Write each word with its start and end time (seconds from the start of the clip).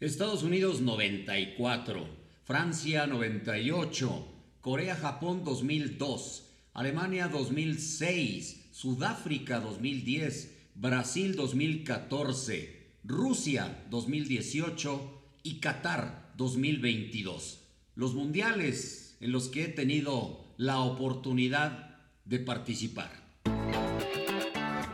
Estados 0.00 0.42
Unidos 0.42 0.80
94, 0.80 2.04
Francia 2.42 3.06
98, 3.06 4.28
Corea-Japón 4.60 5.44
2002, 5.44 6.50
Alemania 6.72 7.28
2006, 7.28 8.70
Sudáfrica 8.72 9.60
2010, 9.60 10.52
Brasil 10.74 11.36
2014, 11.36 12.96
Rusia 13.04 13.84
2018 13.88 15.22
y 15.44 15.60
Qatar 15.60 16.32
2022. 16.36 17.60
Los 17.94 18.14
mundiales 18.14 19.16
en 19.20 19.30
los 19.30 19.48
que 19.48 19.66
he 19.66 19.68
tenido 19.68 20.44
la 20.56 20.80
oportunidad 20.80 22.00
de 22.24 22.40
participar. 22.40 23.12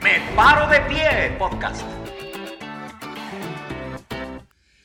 Me 0.02 0.20
paro 0.36 0.70
de 0.70 0.80
pie, 0.82 1.36
podcast. 1.38 1.86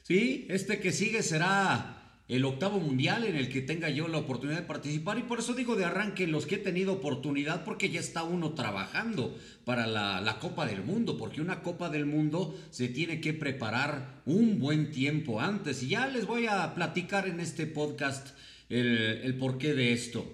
Sí, 0.07 0.45
este 0.49 0.79
que 0.79 0.91
sigue 0.91 1.23
será 1.23 2.19
el 2.27 2.46
octavo 2.46 2.79
mundial 2.79 3.23
en 3.23 3.36
el 3.36 3.50
que 3.50 3.61
tenga 3.61 3.89
yo 3.89 4.07
la 4.07 4.19
oportunidad 4.19 4.59
de 4.59 4.68
participar. 4.68 5.18
Y 5.18 5.23
por 5.23 5.39
eso 5.39 5.55
digo 5.55 5.75
de 5.75 5.86
arranque 5.86 6.27
los 6.27 6.46
que 6.46 6.55
he 6.55 6.59
tenido 6.59 6.93
oportunidad 6.93 7.63
porque 7.63 7.89
ya 7.89 8.01
está 8.01 8.21
uno 8.21 8.51
trabajando 8.51 9.36
para 9.65 9.87
la, 9.87 10.37
Copa 10.39 10.68
del 10.68 10.83
Mundo, 10.83 11.18
porque 11.18 11.41
una 11.41 11.63
Copa 11.63 11.89
del 11.89 12.05
Mundo 12.05 12.55
se 12.69 12.87
tiene 12.87 13.19
que 13.19 13.33
preparar 13.33 14.21
un 14.27 14.60
buen 14.60 14.91
tiempo 14.91 15.41
antes. 15.41 15.82
Y 15.82 15.87
ya 15.87 16.05
les 16.05 16.27
voy 16.27 16.46
a 16.46 16.75
platicar 16.75 17.27
en 17.27 17.39
este 17.39 17.65
podcast 17.65 18.37
el, 18.69 19.21
el 19.24 19.35
porqué 19.39 19.74
de 19.74 19.91
esto. 19.91 20.32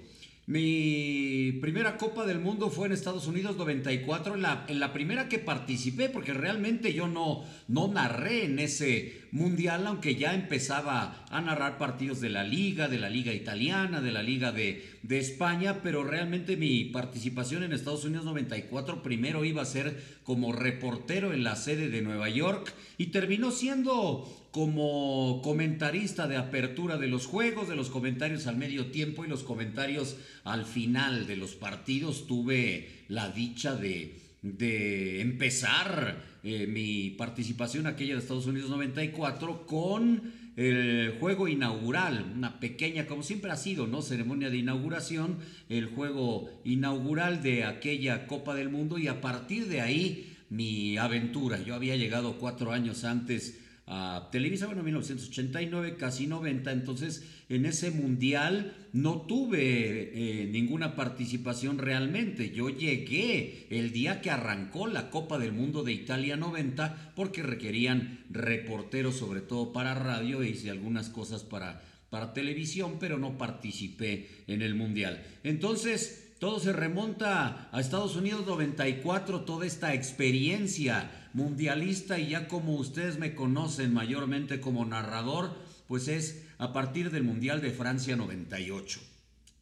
Mi 0.47 1.53
primera 1.61 1.95
Copa 1.95 2.25
del 2.25 2.39
Mundo 2.39 2.69
fue 2.69 2.87
en 2.87 2.91
Estados 2.91 3.25
Unidos 3.25 3.55
94, 3.55 4.35
en 4.35 4.41
la, 4.41 4.65
en 4.67 4.81
la 4.81 4.91
primera 4.91 5.29
que 5.29 5.39
participé, 5.39 6.09
porque 6.09 6.33
realmente 6.33 6.93
yo 6.93 7.07
no, 7.07 7.45
no 7.69 7.87
narré 7.87 8.43
en 8.43 8.59
ese 8.59 9.20
mundial, 9.31 9.87
aunque 9.87 10.15
ya 10.15 10.33
empezaba 10.33 11.25
a 11.29 11.41
narrar 11.41 11.77
partidos 11.77 12.19
de 12.19 12.29
la 12.29 12.43
liga, 12.43 12.87
de 12.87 12.99
la 12.99 13.09
liga 13.09 13.33
italiana, 13.33 14.01
de 14.01 14.11
la 14.11 14.23
liga 14.23 14.51
de, 14.51 14.85
de 15.03 15.19
España, 15.19 15.81
pero 15.81 16.03
realmente 16.03 16.57
mi 16.57 16.85
participación 16.85 17.63
en 17.63 17.73
Estados 17.73 18.05
Unidos 18.05 18.25
94 18.25 19.01
primero 19.01 19.45
iba 19.45 19.61
a 19.61 19.65
ser 19.65 20.19
como 20.23 20.51
reportero 20.51 21.33
en 21.33 21.43
la 21.43 21.55
sede 21.55 21.89
de 21.89 22.01
Nueva 22.01 22.29
York 22.29 22.73
y 22.97 23.07
terminó 23.07 23.51
siendo 23.51 24.27
como 24.51 25.41
comentarista 25.41 26.27
de 26.27 26.35
apertura 26.35 26.97
de 26.97 27.07
los 27.07 27.25
juegos, 27.25 27.69
de 27.69 27.77
los 27.77 27.89
comentarios 27.89 28.47
al 28.47 28.57
medio 28.57 28.87
tiempo 28.87 29.23
y 29.23 29.29
los 29.29 29.43
comentarios 29.43 30.17
al 30.43 30.65
final 30.65 31.25
de 31.25 31.37
los 31.37 31.55
partidos. 31.55 32.27
Tuve 32.27 33.05
la 33.07 33.29
dicha 33.29 33.75
de, 33.75 34.19
de 34.41 35.21
empezar 35.21 36.23
eh, 36.43 36.65
mi 36.67 37.11
participación 37.11 37.85
aquella 37.85 38.15
de 38.15 38.21
Estados 38.21 38.47
Unidos 38.47 38.69
94 38.71 39.65
con 39.67 40.33
el 40.57 41.17
juego 41.19 41.47
inaugural, 41.47 42.33
una 42.35 42.59
pequeña, 42.59 43.05
como 43.05 43.23
siempre 43.23 43.51
ha 43.51 43.55
sido, 43.55 43.87
¿no? 43.87 44.01
Ceremonia 44.01 44.49
de 44.49 44.57
inauguración, 44.57 45.37
el 45.69 45.87
juego 45.87 46.49
inaugural 46.65 47.41
de 47.41 47.63
aquella 47.63 48.27
Copa 48.27 48.53
del 48.53 48.69
Mundo 48.69 48.97
y 48.97 49.07
a 49.07 49.21
partir 49.21 49.67
de 49.67 49.81
ahí 49.81 50.35
mi 50.49 50.97
aventura. 50.97 51.61
Yo 51.61 51.73
había 51.75 51.95
llegado 51.95 52.37
cuatro 52.37 52.73
años 52.73 53.05
antes 53.05 53.60
a 53.87 54.29
Televisa, 54.31 54.67
bueno, 54.67 54.81
en 54.81 54.85
1989, 54.85 55.97
casi 55.97 56.27
90, 56.27 56.71
entonces 56.71 57.27
en 57.49 57.65
ese 57.65 57.91
mundial 57.91 58.73
no 58.93 59.21
tuve 59.23 59.61
eh, 60.13 60.45
ninguna 60.45 60.95
participación 60.95 61.77
realmente. 61.77 62.51
Yo 62.51 62.69
llegué 62.69 63.67
el 63.69 63.91
día 63.91 64.21
que 64.21 64.31
arrancó 64.31 64.87
la 64.87 65.09
Copa 65.09 65.37
del 65.37 65.51
Mundo 65.51 65.83
de 65.83 65.91
Italia 65.91 66.37
90 66.37 67.13
porque 67.15 67.43
requerían 67.43 68.23
reporteros, 68.29 69.17
sobre 69.17 69.41
todo 69.41 69.73
para 69.73 69.93
radio, 69.93 70.41
e 70.41 70.69
algunas 70.69 71.09
cosas 71.09 71.43
para, 71.43 71.81
para 72.09 72.33
televisión, 72.33 72.97
pero 72.99 73.17
no 73.17 73.37
participé 73.37 74.29
en 74.47 74.61
el 74.61 74.75
mundial. 74.75 75.21
Entonces, 75.43 76.35
todo 76.39 76.59
se 76.59 76.73
remonta 76.73 77.69
a 77.71 77.79
Estados 77.79 78.15
Unidos 78.15 78.47
94, 78.47 79.41
toda 79.41 79.65
esta 79.65 79.93
experiencia 79.93 81.20
mundialista 81.33 82.19
y 82.19 82.29
ya 82.29 82.47
como 82.47 82.75
ustedes 82.75 83.17
me 83.17 83.35
conocen 83.35 83.93
mayormente 83.93 84.59
como 84.59 84.85
narrador, 84.85 85.55
pues 85.87 86.07
es 86.07 86.43
a 86.57 86.73
partir 86.73 87.11
del 87.11 87.23
Mundial 87.23 87.61
de 87.61 87.71
Francia 87.71 88.15
98. 88.15 88.99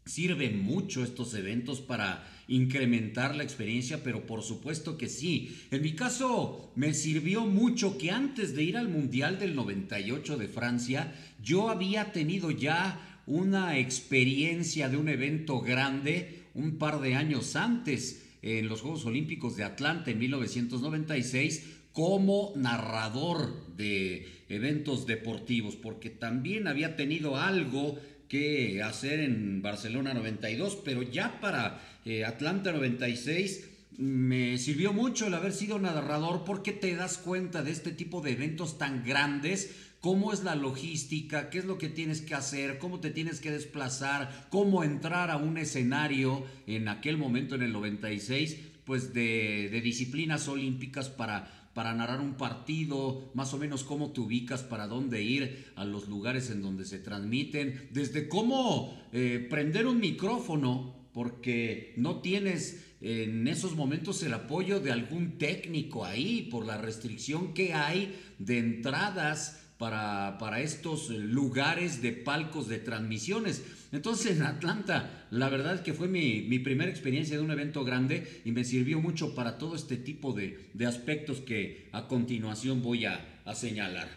Sirven 0.06 0.62
mucho 0.63 1.03
estos 1.03 1.34
eventos 1.34 1.81
para 1.81 2.28
incrementar 2.47 3.35
la 3.35 3.44
experiencia, 3.44 4.03
pero 4.03 4.25
por 4.25 4.41
supuesto 4.41 4.97
que 4.97 5.07
sí. 5.07 5.57
En 5.69 5.84
mi 5.84 5.94
caso, 5.94 6.72
me 6.75 6.94
sirvió 6.94 7.46
mucho 7.46 7.97
que 7.97 8.09
antes 8.09 8.56
de 8.56 8.63
ir 8.63 8.78
al 8.78 8.90
Mundial 8.90 9.38
del 9.38 9.56
98 9.56 10.38
de 10.38 10.47
Francia, 10.47 11.13
yo 11.44 11.69
había 11.69 12.12
tenido 12.12 12.50
ya 12.50 13.22
una 13.28 13.78
experiencia 13.78 14.90
de 14.90 14.97
un 14.97 15.09
evento 15.09 15.62
grande 15.62 16.46
un 16.56 16.78
par 16.80 17.00
de 17.00 17.16
años 17.16 17.56
antes 17.56 18.28
en 18.41 18.67
los 18.67 18.81
Juegos 18.81 19.05
Olímpicos 19.05 19.55
de 19.55 19.63
Atlanta 19.63 20.11
en 20.11 20.19
1996 20.19 21.77
como 21.94 22.53
narrador 22.55 23.75
de 23.75 24.27
eventos 24.50 25.05
deportivos, 25.05 25.75
porque 25.75 26.09
también 26.09 26.67
había 26.67 26.95
tenido 26.95 27.38
algo 27.38 28.00
que 28.27 28.83
hacer 28.83 29.19
en 29.19 29.61
Barcelona 29.61 30.13
92, 30.13 30.77
pero 30.85 31.01
ya 31.01 31.41
para 31.41 31.81
eh, 32.05 32.25
Atlanta 32.25 32.72
96 32.72 33.69
me 33.97 34.57
sirvió 34.57 34.94
mucho 34.94 35.27
el 35.27 35.33
haber 35.33 35.51
sido 35.51 35.77
narrador 35.77 36.45
porque 36.45 36.71
te 36.71 36.95
das 36.95 37.17
cuenta 37.17 37.63
de 37.63 37.71
este 37.71 37.91
tipo 37.91 38.21
de 38.21 38.31
eventos 38.31 38.77
tan 38.77 39.03
grandes 39.03 39.88
cómo 40.02 40.32
es 40.32 40.44
la 40.44 40.56
logística, 40.56 41.50
qué 41.50 41.60
es 41.60 41.66
lo 41.66 41.78
que 41.78 41.90
tienes 41.90 42.22
que 42.22 42.36
hacer, 42.36 42.78
cómo 42.78 43.00
te 43.00 43.10
tienes 43.10 43.40
que 43.40 43.52
desplazar, 43.52 44.48
cómo 44.50 44.84
entrar 44.84 45.30
a 45.32 45.38
un 45.38 45.58
escenario 45.58 46.44
en 46.68 46.88
aquel 46.88 47.18
momento 47.18 47.56
en 47.56 47.64
el 47.64 47.74
96, 47.74 48.58
pues 48.86 49.14
de, 49.14 49.80
disciplinas 49.84 50.48
olímpicas 50.48 51.10
para 51.10 51.56
para 51.74 51.94
narrar 51.94 52.20
un 52.20 52.34
partido, 52.34 53.32
más 53.36 53.54
o 53.54 53.58
menos 53.58 53.86
cómo 53.86 54.12
te 54.12 54.20
ubicas, 54.20 54.64
para 54.64 54.88
dónde 54.88 55.22
ir, 55.22 55.72
a 55.78 55.86
los 55.86 56.10
lugares 56.10 56.50
en 56.50 56.62
donde 56.62 56.84
se 56.84 57.00
transmiten, 57.00 57.88
desde 57.92 58.28
cómo 58.28 59.00
eh, 59.14 59.48
prender 59.50 59.88
un 59.88 60.00
micrófono, 60.00 61.08
porque 61.14 61.94
no 61.96 62.20
tienes 62.20 62.86
en 63.02 63.48
esos 63.48 63.76
momentos 63.76 64.22
el 64.24 64.34
apoyo 64.34 64.80
de 64.80 64.92
algún 64.92 65.38
técnico 65.38 66.04
ahí, 66.04 66.50
por 66.52 66.66
la 66.66 66.78
restricción 66.78 67.54
que 67.54 67.74
hay 67.74 68.20
de 68.40 68.58
entradas 68.58 69.59
para, 69.79 70.59
estos 70.59 71.09
lugares 71.09 72.01
de 72.01 72.12
palcos 72.12 72.67
de 72.67 72.79
transmisiones. 72.79 73.63
Entonces 73.94 74.35
en 74.35 74.44
Atlanta, 74.44 75.25
la 75.31 75.47
verdad 75.50 75.75
es 75.75 75.81
que 75.81 75.94
fue 75.94 76.09
mi, 76.09 76.59
primera 76.59 76.91
experiencia 76.91 77.38
de 77.38 77.44
un 77.44 77.50
evento 77.50 77.85
grande 77.85 78.41
y 78.44 78.51
me 78.51 78.66
sirvió 78.66 79.00
mucho 79.00 79.34
para 79.34 79.57
todo 79.57 79.75
este 79.75 79.95
tipo 79.95 80.34
de, 80.34 80.69
aspectos 80.85 81.39
que 81.39 81.88
a 81.94 82.07
continuación 82.07 82.81
voy 82.84 83.06
a, 83.06 83.25
señalar. 83.56 84.07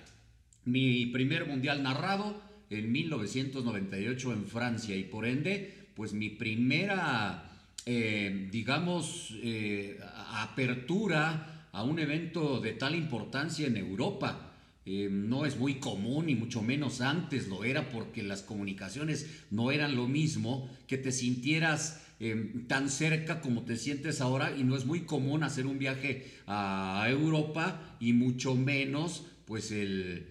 Mi 0.66 1.06
primer 1.06 1.46
mundial 1.46 1.82
narrado 1.82 2.42
en 2.68 2.92
1998 2.92 4.32
en 4.32 4.46
Francia 4.46 4.94
y 4.94 5.04
por 5.04 5.24
ende, 5.24 5.88
pues 5.94 6.12
mi 6.12 6.28
primera, 6.28 7.50
eh, 7.86 8.48
digamos, 8.50 9.34
eh, 9.42 9.98
apertura 10.34 11.68
a 11.72 11.82
un 11.82 11.98
evento 11.98 12.60
de 12.60 12.72
tal 12.72 12.94
importancia 12.94 13.66
en 13.66 13.78
Europa. 13.78 14.51
Eh, 14.84 15.08
no 15.10 15.46
es 15.46 15.56
muy 15.56 15.74
común 15.74 16.28
y 16.28 16.34
mucho 16.34 16.60
menos 16.60 17.00
antes 17.00 17.46
lo 17.46 17.62
era 17.62 17.90
porque 17.90 18.22
las 18.22 18.42
comunicaciones 18.42 19.44
no 19.50 19.70
eran 19.70 19.94
lo 19.94 20.08
mismo, 20.08 20.68
que 20.88 20.98
te 20.98 21.12
sintieras 21.12 22.02
eh, 22.18 22.52
tan 22.66 22.88
cerca 22.88 23.40
como 23.40 23.64
te 23.64 23.76
sientes 23.76 24.20
ahora 24.20 24.56
y 24.56 24.64
no 24.64 24.76
es 24.76 24.84
muy 24.84 25.00
común 25.00 25.44
hacer 25.44 25.66
un 25.66 25.78
viaje 25.78 26.32
a 26.46 27.06
Europa 27.08 27.96
y 28.00 28.12
mucho 28.12 28.54
menos 28.54 29.24
pues 29.44 29.70
el, 29.70 30.28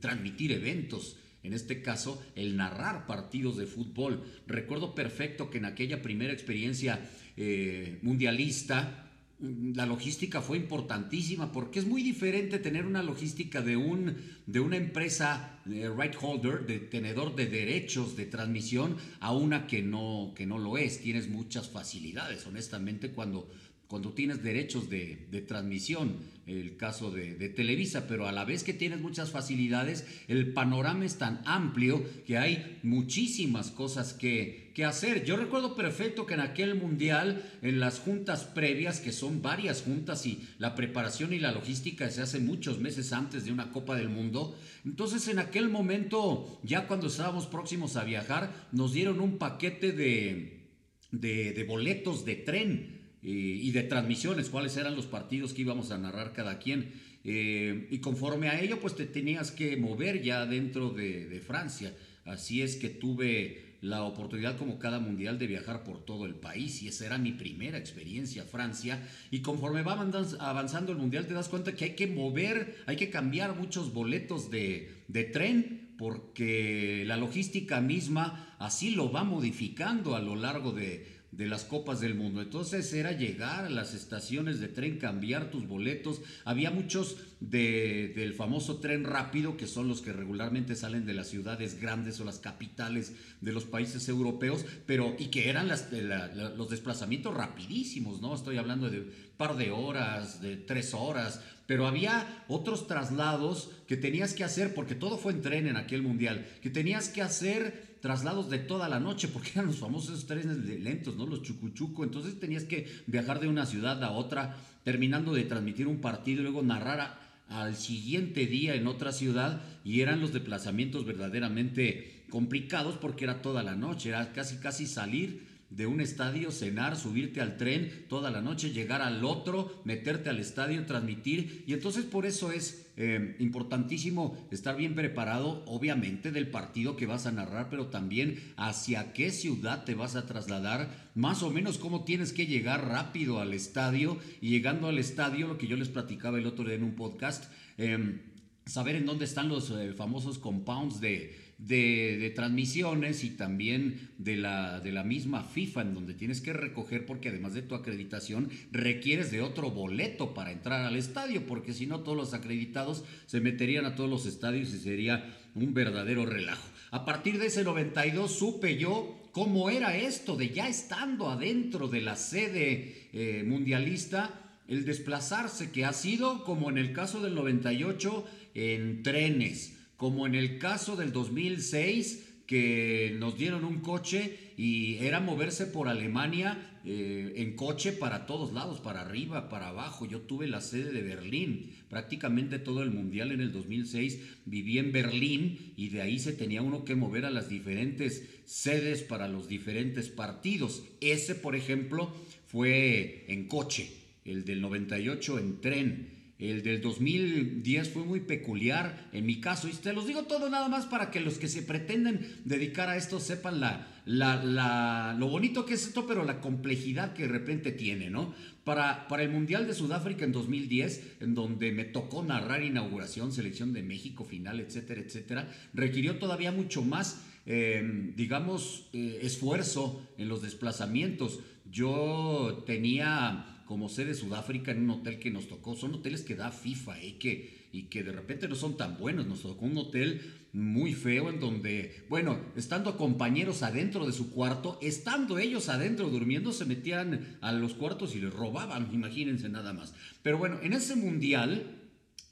transmitir 0.00 0.52
eventos. 0.52 1.16
En 1.42 1.52
este 1.52 1.82
caso, 1.82 2.24
el 2.36 2.56
narrar 2.56 3.06
partidos 3.06 3.56
de 3.56 3.66
fútbol. 3.66 4.22
Recuerdo 4.46 4.94
perfecto 4.94 5.50
que 5.50 5.58
en 5.58 5.64
aquella 5.64 6.00
primera 6.00 6.32
experiencia 6.32 7.00
eh, 7.36 7.98
mundialista, 8.02 9.01
la 9.42 9.86
logística 9.86 10.40
fue 10.40 10.56
importantísima 10.56 11.50
porque 11.50 11.80
es 11.80 11.86
muy 11.86 12.02
diferente 12.02 12.60
tener 12.60 12.86
una 12.86 13.02
logística 13.02 13.60
de, 13.60 13.76
un, 13.76 14.16
de 14.46 14.60
una 14.60 14.76
empresa 14.76 15.58
de 15.64 15.90
right 15.90 16.14
holder, 16.20 16.64
de 16.64 16.78
tenedor 16.78 17.34
de 17.34 17.46
derechos 17.46 18.16
de 18.16 18.26
transmisión, 18.26 18.96
a 19.18 19.32
una 19.32 19.66
que 19.66 19.82
no, 19.82 20.32
que 20.36 20.46
no 20.46 20.58
lo 20.58 20.78
es. 20.78 21.00
Tienes 21.00 21.28
muchas 21.28 21.68
facilidades, 21.68 22.46
honestamente, 22.46 23.10
cuando 23.10 23.50
cuando 23.92 24.14
tienes 24.14 24.42
derechos 24.42 24.88
de, 24.88 25.44
transmisión, 25.46 26.16
el 26.46 26.78
caso 26.78 27.10
de, 27.10 27.50
Televisa, 27.50 28.06
pero 28.06 28.26
a 28.26 28.32
la 28.32 28.46
vez 28.46 28.64
que 28.64 28.72
tienes 28.72 29.02
muchas 29.02 29.30
facilidades, 29.30 30.06
el 30.28 30.54
panorama 30.54 31.04
es 31.04 31.18
tan 31.18 31.42
amplio 31.44 32.02
que 32.26 32.38
hay 32.38 32.78
muchísimas 32.82 33.70
cosas 33.70 34.14
que, 34.14 34.72
hacer. 34.82 35.26
Yo 35.26 35.36
recuerdo 35.36 35.76
perfecto 35.76 36.24
que 36.24 36.32
en 36.32 36.40
aquel 36.40 36.74
mundial, 36.74 37.44
en 37.60 37.80
las 37.80 37.98
juntas 37.98 38.44
previas, 38.44 38.98
que 38.98 39.12
son 39.12 39.42
varias 39.42 39.82
juntas 39.82 40.24
y 40.24 40.48
la 40.56 40.74
preparación 40.74 41.34
y 41.34 41.38
la 41.38 41.52
logística 41.52 42.08
se 42.08 42.22
hace 42.22 42.40
muchos 42.40 42.80
meses 42.80 43.12
antes 43.12 43.44
de 43.44 43.52
una 43.52 43.72
Copa 43.72 43.94
del 43.94 44.08
Mundo, 44.08 44.56
entonces 44.86 45.28
en 45.28 45.38
aquel 45.38 45.68
momento, 45.68 46.58
ya 46.62 46.86
cuando 46.86 47.08
estábamos 47.08 47.46
próximos 47.46 47.96
a 47.96 48.04
viajar, 48.04 48.68
nos 48.72 48.94
dieron 48.94 49.20
un 49.20 49.36
paquete 49.36 49.92
de, 49.92 50.70
de 51.10 51.64
boletos 51.68 52.24
de 52.24 52.36
tren 52.36 53.01
y 53.22 53.70
de 53.70 53.84
transmisiones, 53.84 54.48
cuáles 54.48 54.76
eran 54.76 54.96
los 54.96 55.06
partidos 55.06 55.52
que 55.52 55.62
íbamos 55.62 55.92
a 55.92 55.98
narrar 55.98 56.32
cada 56.32 56.58
quien. 56.58 56.92
Eh, 57.24 57.86
y 57.90 57.98
conforme 57.98 58.48
a 58.48 58.60
ello, 58.60 58.80
pues 58.80 58.96
te 58.96 59.06
tenías 59.06 59.50
que 59.52 59.76
mover 59.76 60.22
ya 60.22 60.46
dentro 60.46 60.90
de, 60.90 61.40
Francia. 61.46 61.94
Así 62.24 62.62
es 62.62 62.76
que 62.76 62.88
tuve 62.88 63.76
la 63.80 64.04
oportunidad 64.04 64.56
como 64.56 64.78
cada 64.78 65.00
mundial 65.00 65.38
de 65.38 65.48
viajar 65.48 65.82
por 65.82 66.04
todo 66.04 66.24
el 66.24 66.36
país 66.36 66.82
y 66.82 66.88
esa 66.88 67.04
era 67.04 67.18
mi 67.18 67.32
primera 67.32 67.78
experiencia 67.78 68.44
Francia 68.44 69.04
y 69.32 69.40
conforme 69.40 69.82
va 69.82 69.94
avanzando 70.38 70.92
el 70.92 70.98
mundial 70.98 71.26
te 71.26 71.34
das 71.34 71.48
cuenta 71.48 71.74
que 71.74 71.86
hay 71.86 71.94
que 71.96 72.06
mover, 72.06 72.76
hay 72.86 72.94
que 72.94 73.10
cambiar 73.10 73.56
muchos 73.56 73.92
boletos 73.92 74.52
de, 74.52 75.02
de 75.08 75.24
tren 75.24 75.81
porque 76.02 77.04
la 77.06 77.16
logística 77.16 77.80
misma 77.80 78.56
así 78.58 78.90
lo 78.90 79.12
va 79.12 79.22
modificando 79.22 80.16
a 80.16 80.20
lo 80.20 80.34
largo 80.34 80.72
de, 80.72 81.06
de 81.30 81.46
las 81.46 81.62
copas 81.62 82.00
del 82.00 82.16
mundo. 82.16 82.42
Entonces 82.42 82.92
era 82.92 83.12
llegar 83.12 83.66
a 83.66 83.70
las 83.70 83.94
estaciones 83.94 84.58
de 84.58 84.66
tren, 84.66 84.98
cambiar 84.98 85.52
tus 85.52 85.68
boletos. 85.68 86.20
Había 86.44 86.72
muchos 86.72 87.18
de, 87.38 88.12
del 88.16 88.34
famoso 88.34 88.80
tren 88.80 89.04
rápido, 89.04 89.56
que 89.56 89.68
son 89.68 89.86
los 89.86 90.02
que 90.02 90.12
regularmente 90.12 90.74
salen 90.74 91.06
de 91.06 91.14
las 91.14 91.28
ciudades 91.28 91.80
grandes 91.80 92.18
o 92.18 92.24
las 92.24 92.40
capitales 92.40 93.12
de 93.40 93.52
los 93.52 93.64
países 93.64 94.08
europeos, 94.08 94.66
pero 94.86 95.14
y 95.20 95.26
que 95.26 95.50
eran 95.50 95.68
las, 95.68 95.88
los 95.92 96.68
desplazamientos 96.68 97.32
rapidísimos, 97.32 98.20
¿no? 98.20 98.34
Estoy 98.34 98.58
hablando 98.58 98.90
de 98.90 99.02
un 99.02 99.10
par 99.36 99.56
de 99.56 99.70
horas, 99.70 100.42
de 100.42 100.56
tres 100.56 100.94
horas, 100.94 101.40
pero 101.72 101.86
había 101.86 102.44
otros 102.48 102.86
traslados 102.86 103.70
que 103.86 103.96
tenías 103.96 104.34
que 104.34 104.44
hacer, 104.44 104.74
porque 104.74 104.94
todo 104.94 105.16
fue 105.16 105.32
en 105.32 105.40
tren 105.40 105.66
en 105.66 105.78
aquel 105.78 106.02
mundial, 106.02 106.46
que 106.60 106.68
tenías 106.68 107.08
que 107.08 107.22
hacer 107.22 107.96
traslados 108.02 108.50
de 108.50 108.58
toda 108.58 108.90
la 108.90 109.00
noche, 109.00 109.26
porque 109.26 109.52
eran 109.54 109.68
los 109.68 109.78
famosos 109.78 110.26
trenes 110.26 110.58
lentos, 110.58 111.16
¿no? 111.16 111.26
Los 111.26 111.40
chucuchuco. 111.40 112.04
Entonces 112.04 112.38
tenías 112.38 112.64
que 112.64 112.86
viajar 113.06 113.40
de 113.40 113.48
una 113.48 113.64
ciudad 113.64 114.04
a 114.04 114.10
otra, 114.10 114.54
terminando 114.84 115.32
de 115.32 115.44
transmitir 115.44 115.88
un 115.88 116.02
partido 116.02 116.40
y 116.40 116.42
luego 116.42 116.62
narrar 116.62 117.18
al 117.48 117.74
siguiente 117.74 118.44
día 118.44 118.74
en 118.74 118.86
otra 118.86 119.10
ciudad. 119.10 119.62
Y 119.82 120.02
eran 120.02 120.20
los 120.20 120.34
desplazamientos 120.34 121.06
verdaderamente 121.06 122.26
complicados 122.28 122.98
porque 122.98 123.24
era 123.24 123.40
toda 123.40 123.62
la 123.62 123.76
noche, 123.76 124.10
era 124.10 124.34
casi 124.34 124.58
casi 124.58 124.86
salir 124.86 125.51
de 125.76 125.86
un 125.86 126.00
estadio, 126.00 126.50
cenar, 126.50 126.96
subirte 126.96 127.40
al 127.40 127.56
tren 127.56 128.04
toda 128.08 128.30
la 128.30 128.42
noche, 128.42 128.72
llegar 128.72 129.00
al 129.00 129.24
otro, 129.24 129.82
meterte 129.84 130.28
al 130.28 130.38
estadio, 130.38 130.84
transmitir. 130.84 131.64
Y 131.66 131.72
entonces 131.72 132.04
por 132.04 132.26
eso 132.26 132.52
es 132.52 132.90
eh, 132.96 133.36
importantísimo 133.38 134.36
estar 134.50 134.76
bien 134.76 134.94
preparado, 134.94 135.64
obviamente, 135.66 136.30
del 136.30 136.48
partido 136.48 136.96
que 136.96 137.06
vas 137.06 137.26
a 137.26 137.32
narrar, 137.32 137.70
pero 137.70 137.86
también 137.86 138.38
hacia 138.56 139.14
qué 139.14 139.30
ciudad 139.30 139.84
te 139.84 139.94
vas 139.94 140.14
a 140.14 140.26
trasladar, 140.26 141.10
más 141.14 141.42
o 141.42 141.50
menos 141.50 141.78
cómo 141.78 142.04
tienes 142.04 142.34
que 142.34 142.46
llegar 142.46 142.86
rápido 142.88 143.40
al 143.40 143.54
estadio. 143.54 144.18
Y 144.42 144.50
llegando 144.50 144.88
al 144.88 144.98
estadio, 144.98 145.48
lo 145.48 145.58
que 145.58 145.68
yo 145.68 145.76
les 145.76 145.88
platicaba 145.88 146.38
el 146.38 146.46
otro 146.46 146.66
día 146.66 146.74
en 146.74 146.84
un 146.84 146.96
podcast, 146.96 147.50
eh, 147.78 148.20
saber 148.66 148.96
en 148.96 149.06
dónde 149.06 149.24
están 149.24 149.48
los 149.48 149.70
eh, 149.70 149.94
famosos 149.94 150.38
compounds 150.38 151.00
de 151.00 151.51
de, 151.66 152.32
transmisiones 152.34 153.24
y 153.24 153.30
también 153.30 154.10
de 154.18 154.36
la, 154.36 154.80
de 154.80 154.92
la 154.92 155.04
misma 155.04 155.44
FIFA 155.44 155.82
en 155.82 155.94
donde 155.94 156.14
tienes 156.14 156.40
que 156.40 156.52
recoger 156.52 157.06
porque 157.06 157.28
además 157.28 157.54
de 157.54 157.62
tu 157.62 157.74
acreditación 157.74 158.50
requieres 158.70 159.30
de 159.30 159.42
otro 159.42 159.70
boleto 159.70 160.34
para 160.34 160.52
entrar 160.52 160.84
al 160.84 160.96
estadio 160.96 161.46
porque 161.46 161.72
si 161.72 161.86
no 161.86 162.00
todos 162.00 162.16
los 162.16 162.34
acreditados 162.34 163.04
se 163.26 163.40
meterían 163.40 163.84
a 163.84 163.94
todos 163.94 164.10
los 164.10 164.26
estadios 164.26 164.72
y 164.72 164.78
sería 164.78 165.36
un 165.54 165.74
verdadero 165.74 166.26
relajo. 166.26 166.68
A 166.90 167.04
partir 167.04 167.38
de 167.38 167.46
ese 167.46 167.64
92 167.64 168.30
supe 168.30 168.76
yo 168.76 169.18
cómo 169.32 169.70
era 169.70 169.96
esto 169.96 170.36
de 170.36 170.50
ya 170.50 170.68
estando 170.68 171.30
adentro 171.30 171.88
de 171.88 172.00
la 172.00 172.16
sede 172.16 173.08
eh, 173.12 173.44
mundialista 173.46 174.38
el 174.68 174.84
desplazarse 174.84 175.70
que 175.70 175.84
ha 175.84 175.92
sido 175.92 176.44
como 176.44 176.70
en 176.70 176.78
el 176.78 176.92
caso 176.92 177.20
del 177.20 177.34
98 177.34 178.24
en 178.54 179.02
trenes 179.02 179.74
como 180.02 180.26
en 180.26 180.34
el 180.34 180.58
caso 180.58 180.96
del 180.96 181.12
2006 181.12 182.40
que 182.48 183.14
nos 183.20 183.38
dieron 183.38 183.64
un 183.64 183.78
coche 183.82 184.36
y 184.56 184.96
era 184.96 185.20
moverse 185.20 185.64
por 185.64 185.86
Alemania 185.86 186.80
eh, 186.84 187.34
en 187.36 187.54
coche 187.54 187.92
para 187.92 188.26
todos 188.26 188.52
lados, 188.52 188.80
para 188.80 189.02
arriba, 189.02 189.48
para 189.48 189.68
abajo. 189.68 190.04
Yo 190.04 190.22
tuve 190.22 190.48
la 190.48 190.60
sede 190.60 190.90
de 190.90 191.02
Berlín, 191.02 191.70
prácticamente 191.88 192.58
todo 192.58 192.82
el 192.82 192.90
mundial 192.90 193.30
en 193.30 193.42
el 193.42 193.52
2006 193.52 194.18
viví 194.44 194.78
en 194.78 194.90
Berlín 194.90 195.72
y 195.76 195.90
de 195.90 196.02
ahí 196.02 196.18
se 196.18 196.32
tenía 196.32 196.62
uno 196.62 196.84
que 196.84 196.96
mover 196.96 197.24
a 197.24 197.30
las 197.30 197.48
diferentes 197.48 198.24
sedes 198.44 199.02
para 199.02 199.28
los 199.28 199.46
diferentes 199.46 200.08
partidos. 200.08 200.82
Ese, 201.00 201.36
por 201.36 201.54
ejemplo, 201.54 202.12
fue 202.48 203.24
en 203.28 203.46
coche, 203.46 203.88
el 204.24 204.44
del 204.44 204.62
98 204.62 205.38
en 205.38 205.60
tren. 205.60 206.21
El 206.42 206.64
del 206.64 206.80
2010 206.80 207.90
fue 207.90 208.04
muy 208.04 208.18
peculiar 208.18 209.08
en 209.12 209.24
mi 209.24 209.40
caso. 209.40 209.68
Y 209.68 209.72
te 209.72 209.92
los 209.92 210.08
digo 210.08 210.24
todo 210.24 210.50
nada 210.50 210.68
más 210.68 210.86
para 210.86 211.10
que 211.12 211.20
los 211.20 211.38
que 211.38 211.46
se 211.46 211.62
pretenden 211.62 212.40
dedicar 212.44 212.88
a 212.88 212.96
esto 212.96 213.20
sepan 213.20 213.60
la, 213.60 215.14
lo 215.16 215.28
bonito 215.28 215.64
que 215.64 215.74
es 215.74 215.86
esto, 215.86 216.04
pero 216.04 216.24
la 216.24 216.40
complejidad 216.40 217.12
que 217.12 217.22
de 217.22 217.28
repente 217.28 217.70
tiene, 217.70 218.10
¿no? 218.10 218.34
Para, 218.64 219.06
para 219.06 219.22
el 219.22 219.30
Mundial 219.30 219.68
de 219.68 219.74
Sudáfrica 219.74 220.24
en 220.24 220.32
2010, 220.32 221.18
en 221.20 221.34
donde 221.36 221.70
me 221.70 221.84
tocó 221.84 222.24
narrar 222.24 222.64
inauguración, 222.64 223.32
selección 223.32 223.72
de 223.72 223.84
México, 223.84 224.24
final, 224.24 224.58
etcétera, 224.58 225.00
etcétera, 225.00 225.48
requirió 225.74 226.18
todavía 226.18 226.50
mucho 226.50 226.82
más, 226.82 227.22
em, 227.46 228.16
digamos, 228.16 228.88
eh, 228.92 229.20
esfuerzo 229.22 230.08
en 230.18 230.28
los 230.28 230.42
desplazamientos. 230.42 231.38
Yo 231.70 232.64
tenía 232.66 233.51
como 233.72 233.88
sede 233.88 234.12
Sudáfrica 234.12 234.70
en 234.70 234.82
un 234.82 234.90
hotel 234.90 235.18
que 235.18 235.30
nos 235.30 235.48
tocó. 235.48 235.74
Son 235.74 235.94
hoteles 235.94 236.20
que 236.20 236.34
da 236.34 236.52
FIFA 236.52 237.02
y 237.02 237.12
que, 237.12 237.68
y 237.72 237.84
que 237.84 238.02
de 238.02 238.12
repente 238.12 238.46
no 238.46 238.54
son 238.54 238.76
tan 238.76 238.98
buenos. 238.98 239.26
Nos 239.26 239.40
tocó 239.40 239.64
un 239.64 239.78
hotel 239.78 240.20
muy 240.52 240.92
feo 240.92 241.30
en 241.30 241.40
donde, 241.40 242.04
bueno, 242.10 242.38
estando 242.54 242.98
compañeros 242.98 243.62
adentro 243.62 244.04
de 244.04 244.12
su 244.12 244.30
cuarto, 244.30 244.78
estando 244.82 245.38
ellos 245.38 245.70
adentro 245.70 246.10
durmiendo, 246.10 246.52
se 246.52 246.66
metían 246.66 247.38
a 247.40 247.50
los 247.52 247.72
cuartos 247.72 248.14
y 248.14 248.20
les 248.20 248.30
robaban, 248.30 248.92
imagínense 248.92 249.48
nada 249.48 249.72
más. 249.72 249.94
Pero 250.22 250.36
bueno, 250.36 250.58
en 250.62 250.74
ese 250.74 250.94
mundial, 250.94 251.80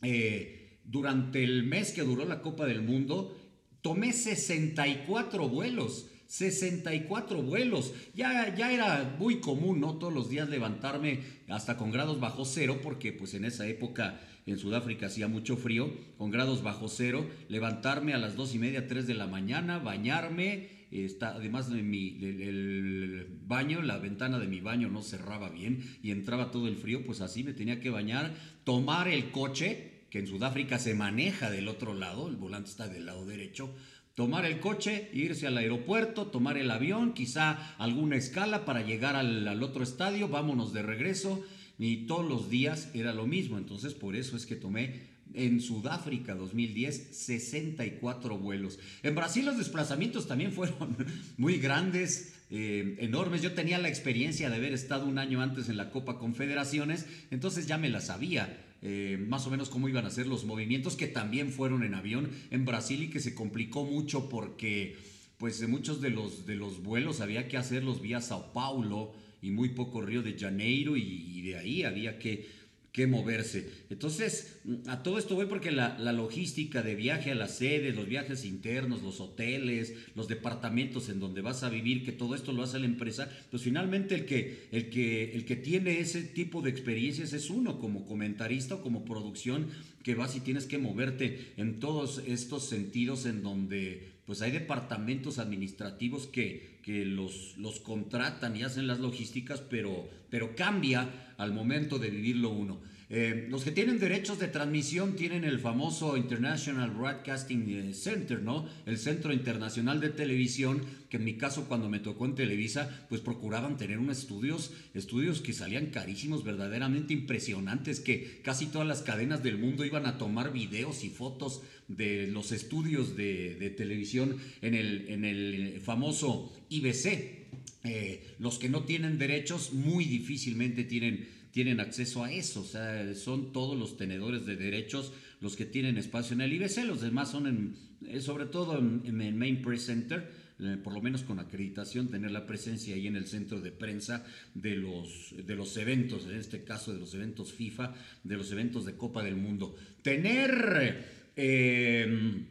eh, 0.03 0.79
durante 0.85 1.43
el 1.43 1.63
mes 1.63 1.93
que 1.93 2.03
duró 2.03 2.27
la 2.27 2.43
Copa 2.43 2.67
del 2.67 2.83
Mundo, 2.83 3.35
tomé 3.81 4.13
64 4.13 5.49
vuelos. 5.49 6.11
64 6.31 7.43
vuelos. 7.43 7.93
Ya, 8.15 8.55
ya 8.55 8.73
era 8.73 9.17
muy 9.19 9.41
común, 9.41 9.81
¿no? 9.81 9.99
Todos 9.99 10.13
los 10.13 10.31
días 10.31 10.49
levantarme 10.49 11.25
hasta 11.49 11.77
con 11.77 11.91
grados 11.91 12.21
bajo 12.21 12.45
cero, 12.45 12.79
porque 12.85 13.13
pues 13.13 13.35
en 13.35 13.45
esa 13.45 13.67
época 13.67 14.21
en 14.47 14.57
Sudáfrica 14.57 15.07
hacía 15.07 15.27
mucho 15.27 15.57
frío, 15.57 15.93
con 16.17 16.31
grados 16.31 16.63
bajo 16.63 16.89
cero, 16.89 17.29
levantarme 17.49 18.15
a 18.15 18.19
las 18.19 18.37
dos 18.37 18.55
y 18.55 18.59
media, 18.59 18.87
tres 18.87 19.09
de 19.09 19.15
la 19.15 19.27
mañana, 19.27 19.81
bañarme, 19.81 20.69
está, 20.93 21.31
además 21.31 21.69
de 21.69 21.83
mi, 21.83 22.17
el 22.21 23.27
baño, 23.47 23.83
la 23.83 23.99
ventana 23.99 24.39
de 24.39 24.47
mi 24.47 24.61
baño 24.61 24.89
no 24.89 25.03
cerraba 25.03 25.51
bien 25.51 25.99
y 26.01 26.13
entraba 26.13 26.53
todo 26.53 26.69
el 26.69 26.77
frío, 26.77 27.05
pues 27.05 27.23
así 27.23 27.43
me 27.43 27.55
tenía 27.55 27.81
que 27.81 27.91
bañar, 27.91 28.33
tomar 28.63 29.09
el 29.09 29.33
coche, 29.33 30.07
que 30.11 30.21
en 30.21 30.29
Sudáfrica 30.29 30.79
se 30.79 30.95
maneja 30.95 31.51
del 31.51 31.67
otro 31.67 31.93
lado, 31.95 32.29
el 32.29 32.37
volante 32.37 32.71
está 32.71 32.89
del 32.89 33.07
lado 33.07 33.27
derecho, 33.27 33.75
tomar 34.21 34.45
el 34.45 34.61
coche, 34.61 35.09
irse 35.15 35.47
al 35.47 35.57
aeropuerto, 35.57 36.27
tomar 36.27 36.59
el 36.59 36.71
avión, 36.71 37.15
quizá 37.15 37.75
alguna 37.79 38.17
escala 38.17 38.67
para 38.67 38.83
llegar 38.83 39.17
al, 39.17 39.63
otro 39.63 39.83
estadio, 39.83 40.29
vámonos 40.29 40.75
de 40.75 40.83
regreso. 40.83 41.43
Ni 41.79 42.05
todos 42.05 42.29
los 42.29 42.51
días 42.51 42.91
era 42.93 43.15
lo 43.15 43.27
mismo, 43.27 43.57
entonces 43.57 43.95
por 43.95 44.15
eso 44.15 44.37
es 44.37 44.45
que 44.45 44.57
tomé 44.57 45.05
en 45.33 45.63
Sudáfrica 45.63 46.35
2010 46.35 47.17
64 47.17 48.37
vuelos. 48.37 48.79
En 49.03 49.15
Brasil 49.15 49.47
los 49.47 49.57
desplazamientos 49.57 50.29
también 50.29 50.53
fueron 50.53 50.99
muy 51.39 51.57
grandes, 51.57 52.35
eh, 52.51 52.97
enormes. 52.99 53.41
Yo 53.41 53.55
tenía 53.55 53.79
la 53.79 53.89
experiencia 53.89 54.51
de 54.51 54.57
haber 54.57 54.75
estado 54.75 55.07
un 55.07 55.17
año 55.17 55.41
antes 55.41 55.71
en 55.71 55.79
la 55.79 55.91
Copa 55.91 56.19
Confederaciones, 56.19 57.07
entonces 57.31 57.67
ya 57.67 57.79
me 57.79 57.89
la 57.89 58.03
sabía. 58.03 58.70
Eh, 58.83 59.19
más 59.29 59.47
o 59.47 59.51
menos 59.51 59.69
cómo 59.69 59.89
iban 59.89 60.07
a 60.07 60.11
ser 60.11 60.27
los 60.27 60.45
movimientos 60.45 60.97
que 60.97 61.07
también 61.07 61.53
fueron 61.53 61.83
en 61.83 61.95
avión 61.95 62.31
en 62.51 62.65
Brasil 62.65 63.03
y 63.03 63.11
que 63.11 63.21
se 63.21 63.35
complicó 63.35 63.85
mucho 63.85 64.29
porque 64.29 64.97
pues 65.37 65.67
muchos 65.69 66.01
de 66.01 66.11
los, 66.11 66.47
de 66.47 66.57
los 66.57 66.83
vuelos 66.83 67.21
había 67.21 67.49
que 67.49 67.57
hacerlos 67.57 68.01
vía 68.01 68.21
Sao 68.21 68.53
Paulo 68.53 69.13
y 69.43 69.51
muy 69.51 69.71
poco 69.71 70.01
Río 70.01 70.23
de 70.23 70.39
Janeiro 70.39 70.97
y 70.97 71.43
de 71.43 71.57
ahí 71.57 71.83
había 71.83 72.19
que 72.19 72.60
que 72.93 73.07
moverse. 73.07 73.71
Entonces, 73.89 74.61
a 74.87 75.03
todo 75.03 75.19
esto 75.19 75.37
voy 75.37 75.47
porque 75.47 75.71
la, 75.71 75.97
logística 76.13 76.83
de 76.83 76.97
viaje 76.97 77.31
a 77.31 77.37
la 77.37 77.47
sede, 77.47 77.93
los 77.93 78.09
viajes 78.09 78.45
internos, 78.45 79.03
los 79.03 79.21
hoteles, 79.21 79.95
los 80.17 80.27
departamentos 80.27 81.09
en 81.09 81.21
donde 81.21 81.41
vas 81.41 81.63
a 81.63 81.69
vivir, 81.69 82.05
que 82.05 82.13
todo 82.13 82.35
esto 82.35 82.53
lo 82.53 82.65
hace 82.65 82.81
la 82.81 82.87
empresa, 82.87 83.31
pues 83.51 83.63
finalmente 83.63 84.17
el 84.17 84.27
que, 84.27 84.69
el 84.73 84.91
que, 84.91 85.33
el 85.33 85.45
que 85.45 85.57
tiene 85.57 86.01
ese 86.01 86.23
tipo 86.23 86.63
de 86.63 86.71
experiencias 86.71 87.33
es 87.33 87.49
uno 87.49 87.79
como 87.79 88.05
comentarista 88.05 88.77
o 88.77 88.83
como 88.83 89.05
producción 89.05 89.69
que 90.03 90.15
vas 90.15 90.35
y 90.35 90.41
tienes 90.41 90.65
que 90.65 90.79
moverte 90.79 91.53
en 91.57 91.79
todos 91.79 92.23
estos 92.27 92.69
sentidos 92.69 93.27
en 93.27 93.43
donde 93.43 94.11
pues 94.27 94.43
hay 94.43 94.51
departamentos 94.51 95.39
administrativos 95.39 96.27
que, 96.27 96.70
que 96.83 97.05
los, 97.05 97.57
los 97.59 97.81
contratan 97.81 98.57
y 98.57 98.63
hacen 98.63 98.87
las 98.87 99.01
logísticas, 99.01 99.61
pero, 99.61 100.09
pero 100.31 100.55
cambia 100.55 101.35
al 101.37 101.53
momento 101.53 101.99
de 101.99 102.11
vivirlo 102.11 102.51
uno. 102.51 102.81
Eh, 103.13 103.49
los 103.51 103.65
que 103.65 103.73
tienen 103.73 103.99
derechos 103.99 104.39
de 104.39 104.47
transmisión 104.47 105.17
tienen 105.17 105.43
el 105.43 105.59
famoso 105.59 106.17
International 106.17 106.93
Broadcasting 106.93 107.69
eh, 107.69 107.93
Center, 107.93 108.41
¿no? 108.41 108.69
El 108.87 108.99
Centro 108.99 109.33
Internacional 109.33 110.01
de 110.01 110.11
Televisión, 110.11 110.81
que 111.09 111.17
en 111.17 111.25
mi 111.25 111.35
caso 111.35 111.67
cuando 111.67 111.89
me 111.89 111.99
tocó 111.99 112.27
en 112.27 112.37
Televisa, 112.37 113.05
pues 113.09 113.21
procuraban 113.21 113.77
tener 113.77 113.99
unos 113.99 114.19
estudios, 114.19 114.73
estudios 114.95 115.41
que 115.41 115.53
salían 115.53 115.87
carísimos, 115.87 116.45
verdaderamente 116.45 117.13
impresionantes, 117.13 117.99
que 117.99 118.41
casi 118.45 118.67
todas 118.67 118.87
las 118.87 119.03
cadenas 119.03 119.43
del 119.43 119.59
mundo 119.59 119.85
iban 119.85 120.07
a 120.07 120.17
tomar 120.17 120.53
videos 120.53 121.03
y 121.03 121.09
fotos 121.09 121.63
de 121.89 122.29
los 122.29 122.53
estudios 122.53 123.17
de, 123.17 123.75
televisión 123.77 124.37
en 124.63 124.77
el, 124.77 125.25
el 125.25 125.81
famoso 125.81 126.53
IBC. 126.69 127.41
Eh, 127.83 128.35
los 128.39 128.59
que 128.59 128.69
no 128.69 128.85
tienen 128.85 129.19
derechos 129.19 129.73
muy 129.73 130.05
difícilmente 130.05 130.85
tienen 130.85 131.40
tienen 131.51 131.81
acceso 131.81 132.25
a 132.25 132.33
eso. 132.33 132.61
O 132.61 132.65
sea, 132.65 133.15
son 133.15 133.53
todos 133.53 133.79
los 133.79 133.97
tenedores 133.97 134.47
de 134.47 134.57
derechos 134.57 135.13
los 135.41 135.57
que 135.57 135.65
tienen 135.65 135.97
espacio 135.97 136.35
en 136.35 136.43
el 136.43 136.53
IBC. 136.53 136.85
Los 136.85 137.01
demás 137.01 137.31
son, 137.31 137.47
en, 137.47 137.77
eh, 138.07 138.21
sobre 138.21 138.47
todo 138.47 138.79
en, 138.79 139.21
el 139.21 139.35
Main 139.35 139.63
Press 139.63 139.87
Center, 139.87 140.31
eh, 140.61 140.77
por 140.83 140.93
lo 140.93 141.01
menos 141.01 141.23
con 141.23 141.39
acreditación, 141.39 142.09
tener 142.09 142.31
la 142.31 142.47
presencia 142.47 142.95
ahí 142.95 143.07
en 143.07 143.17
el 143.17 143.27
centro 143.27 143.61
de 143.61 143.73
prensa 143.73 144.25
de 144.55 144.77
los, 144.77 145.35
de 145.37 145.57
los 145.57 145.77
eventos, 145.77 146.27
en 146.27 146.37
este 146.37 146.65
caso 146.65 146.93
de 146.93 147.01
los 147.01 147.15
eventos 147.15 147.53
FIFA, 147.53 147.95
de 148.25 148.37
los 148.37 148.53
eventos 148.53 148.85
de 148.85 148.97
Copa 148.97 149.23
del 149.23 149.37
Mundo. 149.37 149.75
Tener 150.03 151.31
eh, 151.37 152.47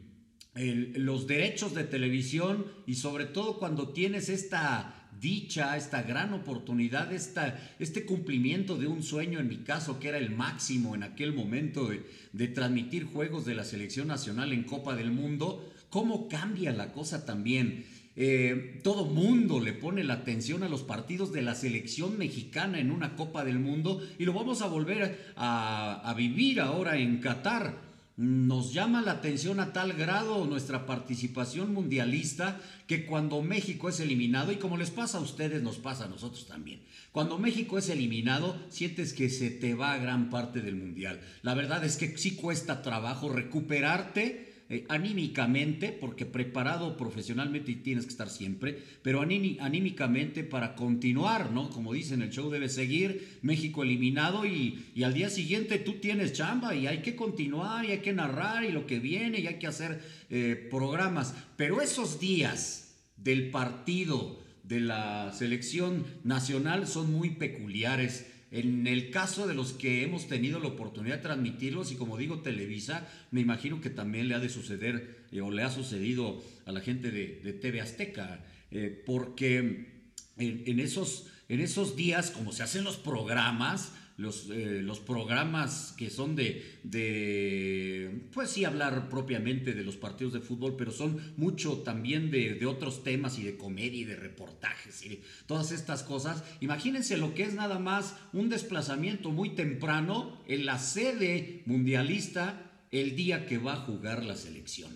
los 0.54 1.26
derechos 1.28 1.74
de 1.74 1.84
televisión 1.84 2.66
y 2.86 2.96
sobre 2.96 3.26
todo 3.26 3.58
cuando 3.58 3.90
tienes 3.90 4.28
esta 4.28 4.99
dicha, 5.20 5.76
esta 5.76 6.02
gran 6.02 6.32
oportunidad, 6.32 7.12
esta, 7.12 7.58
este 7.78 8.04
cumplimiento 8.04 8.76
de 8.76 8.86
un 8.86 9.02
sueño, 9.02 9.38
en 9.38 9.48
mi 9.48 9.58
caso, 9.58 10.00
que 10.00 10.08
era 10.08 10.18
el 10.18 10.30
máximo 10.30 10.94
en 10.94 11.02
aquel 11.02 11.32
momento 11.32 11.88
de, 11.88 12.48
transmitir 12.48 13.04
juegos 13.04 13.44
de 13.44 13.54
la 13.54 13.64
selección 13.64 14.08
nacional 14.08 14.52
en 14.52 14.64
Copa 14.64 14.96
del 14.96 15.10
Mundo, 15.10 15.70
¿cómo 15.90 16.28
cambia 16.28 16.72
la 16.72 16.92
cosa 16.92 17.26
también? 17.26 17.84
Eh, 18.16 18.80
todo 18.82 19.04
mundo 19.04 19.60
le 19.60 19.72
pone 19.72 20.02
la 20.02 20.14
atención 20.14 20.62
a 20.62 20.68
los 20.68 20.82
partidos 20.82 21.32
de 21.32 21.42
la 21.42 21.54
selección 21.54 22.18
mexicana 22.18 22.80
en 22.80 22.90
una 22.90 23.14
Copa 23.14 23.44
del 23.44 23.58
Mundo 23.58 24.02
y 24.18 24.24
lo 24.24 24.32
vamos 24.32 24.62
a 24.62 24.66
volver 24.66 25.32
a, 25.36 26.00
a 26.04 26.14
vivir 26.14 26.60
ahora 26.60 26.96
en 26.98 27.18
Qatar 27.20 27.89
nos 28.20 28.74
llama 28.74 29.00
la 29.00 29.12
atención 29.12 29.60
a 29.60 29.72
tal 29.72 29.94
grado 29.94 30.44
nuestra 30.44 30.84
participación 30.84 31.72
mundialista 31.72 32.60
que 32.86 33.06
cuando 33.06 33.40
México 33.40 33.88
es 33.88 33.98
eliminado, 33.98 34.52
y 34.52 34.56
como 34.56 34.76
les 34.76 34.90
pasa 34.90 35.16
a 35.16 35.22
ustedes, 35.22 35.62
nos 35.62 35.78
pasa 35.78 36.04
a 36.04 36.08
nosotros 36.08 36.46
también, 36.46 36.82
cuando 37.12 37.38
México 37.38 37.78
es 37.78 37.88
eliminado, 37.88 38.58
sientes 38.68 39.14
que 39.14 39.30
se 39.30 39.50
te 39.50 39.72
va 39.72 39.96
gran 39.96 40.28
parte 40.28 40.60
del 40.60 40.76
mundial. 40.76 41.18
La 41.40 41.54
verdad 41.54 41.82
es 41.82 41.96
que 41.96 42.18
sí 42.18 42.32
cuesta 42.32 42.82
trabajo 42.82 43.30
recuperarte 43.30 44.49
eh, 44.72 44.86
anímicamente, 44.88 45.90
porque 45.90 46.26
preparado 46.26 46.96
profesionalmente 46.96 47.74
tienes 47.74 48.04
que 48.04 48.12
estar 48.12 48.30
siempre, 48.30 48.80
pero 49.02 49.20
anímicamente 49.20 50.44
para 50.44 50.76
continuar, 50.76 51.50
¿no? 51.50 51.70
Como 51.70 51.92
dicen, 51.92 52.22
el 52.22 52.30
show 52.30 52.48
debe 52.50 52.68
seguir, 52.68 53.40
México 53.42 53.82
eliminado 53.82 54.46
y, 54.46 54.84
al 55.04 55.12
día 55.12 55.28
siguiente 55.28 55.78
tú 55.78 55.94
tienes 55.94 56.34
chamba 56.34 56.76
y 56.76 56.86
hay 56.86 56.98
que 56.98 57.16
continuar 57.16 57.84
y 57.84 57.90
hay 57.90 57.98
que 57.98 58.12
narrar 58.12 58.62
y 58.62 58.70
lo 58.70 58.86
que 58.86 59.00
viene 59.00 59.40
y 59.40 59.48
hay 59.48 59.58
que 59.58 59.66
hacer 59.66 60.00
eh, 60.30 60.68
programas. 60.70 61.34
Pero 61.56 61.82
esos 61.82 62.20
días 62.20 62.94
del 63.16 63.50
partido 63.50 64.38
de 64.62 64.78
la 64.78 65.32
selección 65.32 66.06
nacional 66.22 66.86
son 66.86 67.12
muy 67.12 67.30
peculiares 67.30 68.30
en 68.50 68.86
el 68.86 69.10
caso 69.10 69.46
de 69.46 69.54
los 69.54 69.72
que 69.72 70.02
hemos 70.02 70.26
tenido 70.26 70.58
la 70.58 70.68
oportunidad 70.68 71.16
de 71.16 71.22
transmitirlos, 71.22 71.92
y 71.92 71.96
como 71.96 72.16
digo 72.16 72.40
Televisa, 72.40 73.06
me 73.30 73.40
imagino 73.40 73.80
que 73.80 73.90
también 73.90 74.28
le 74.28 74.34
ha 74.34 74.40
de 74.40 74.48
suceder 74.48 75.26
eh, 75.30 75.40
o 75.40 75.50
le 75.50 75.62
ha 75.62 75.70
sucedido 75.70 76.42
a 76.66 76.72
la 76.72 76.80
gente 76.80 77.10
de, 77.10 77.52
TV 77.52 77.80
Azteca, 77.80 78.44
eh, 78.70 79.02
porque 79.06 80.02
en, 80.36 80.80
esos, 80.80 81.26
en 81.48 81.60
esos 81.60 81.94
días, 81.94 82.30
como 82.32 82.52
se 82.52 82.64
hacen 82.64 82.82
los 82.82 82.96
programas, 82.96 83.92
los, 84.20 84.50
eh, 84.50 84.82
los 84.82 85.00
programas 85.00 85.94
que 85.96 86.10
son 86.10 86.36
de, 86.36 86.78
de, 86.82 88.28
pues 88.32 88.50
sí, 88.50 88.64
hablar 88.64 89.08
propiamente 89.08 89.72
de 89.72 89.82
los 89.82 89.96
partidos 89.96 90.34
de 90.34 90.40
fútbol, 90.40 90.76
pero 90.76 90.92
son 90.92 91.18
mucho 91.36 91.78
también 91.78 92.30
de, 92.30 92.54
de, 92.54 92.66
otros 92.66 93.02
temas 93.02 93.38
y 93.38 93.44
de 93.44 93.56
comedia 93.56 94.00
y 94.00 94.04
de 94.04 94.16
reportajes 94.16 95.04
y 95.04 95.08
de 95.08 95.22
todas 95.46 95.72
estas 95.72 96.02
cosas. 96.02 96.44
Imagínense 96.60 97.16
lo 97.16 97.34
que 97.34 97.44
es 97.44 97.54
nada 97.54 97.78
más 97.78 98.14
un 98.34 98.50
desplazamiento 98.50 99.30
muy 99.30 99.54
temprano 99.54 100.42
en 100.46 100.66
la 100.66 100.78
sede 100.78 101.62
mundialista 101.64 102.86
el 102.90 103.16
día 103.16 103.46
que 103.46 103.58
va 103.58 103.74
a 103.74 103.84
jugar 103.84 104.24
la 104.24 104.36
selección. 104.36 104.92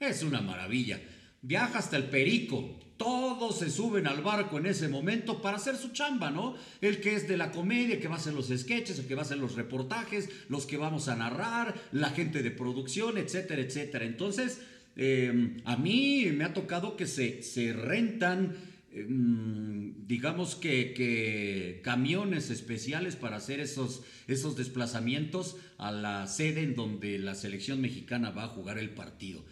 Es 0.00 0.24
una 0.24 0.40
maravilla. 0.40 1.00
Viaja 1.42 1.78
hasta 1.78 1.96
el 1.96 2.04
Perico, 2.04 2.80
todos 2.96 3.58
se 3.58 3.70
suben 3.70 4.06
al 4.06 4.22
barco 4.22 4.58
en 4.58 4.66
ese 4.66 4.88
momento 4.88 5.42
para 5.42 5.56
hacer 5.56 5.76
su 5.76 5.90
chamba, 5.90 6.30
¿no? 6.30 6.54
El 6.80 7.00
que 7.00 7.14
es 7.14 7.26
de 7.26 7.36
la 7.36 7.50
comedia, 7.50 7.98
que 7.98 8.08
va 8.08 8.14
a 8.14 8.18
hacer 8.18 8.34
los 8.34 8.48
sketches, 8.48 8.98
el 8.98 9.06
que 9.06 9.14
va 9.14 9.22
a 9.22 9.24
hacer 9.24 9.38
los 9.38 9.56
reportajes, 9.56 10.28
los 10.48 10.66
que 10.66 10.76
vamos 10.76 11.08
a 11.08 11.16
narrar, 11.16 11.74
la 11.92 12.10
gente 12.10 12.42
de 12.42 12.50
producción, 12.50 13.18
etcétera, 13.18 13.62
etcétera. 13.62 14.04
Entonces, 14.04 14.60
em, 14.96 15.56
a 15.64 15.76
mí 15.76 16.26
me 16.32 16.44
ha 16.44 16.54
tocado 16.54 16.96
que 16.96 17.06
se, 17.06 17.42
se 17.42 17.72
rentan, 17.72 18.54
em, 18.92 20.06
digamos 20.06 20.54
que, 20.54 20.94
que, 20.94 21.80
camiones 21.82 22.50
especiales 22.50 23.16
para 23.16 23.36
hacer 23.36 23.58
esos, 23.58 24.02
esos 24.28 24.56
desplazamientos 24.56 25.56
a 25.78 25.90
la 25.90 26.28
sede 26.28 26.62
en 26.62 26.76
donde 26.76 27.18
la 27.18 27.34
selección 27.34 27.80
mexicana 27.80 28.30
va 28.30 28.44
a 28.44 28.48
jugar 28.48 28.78
el 28.78 28.90
partido 28.90 29.44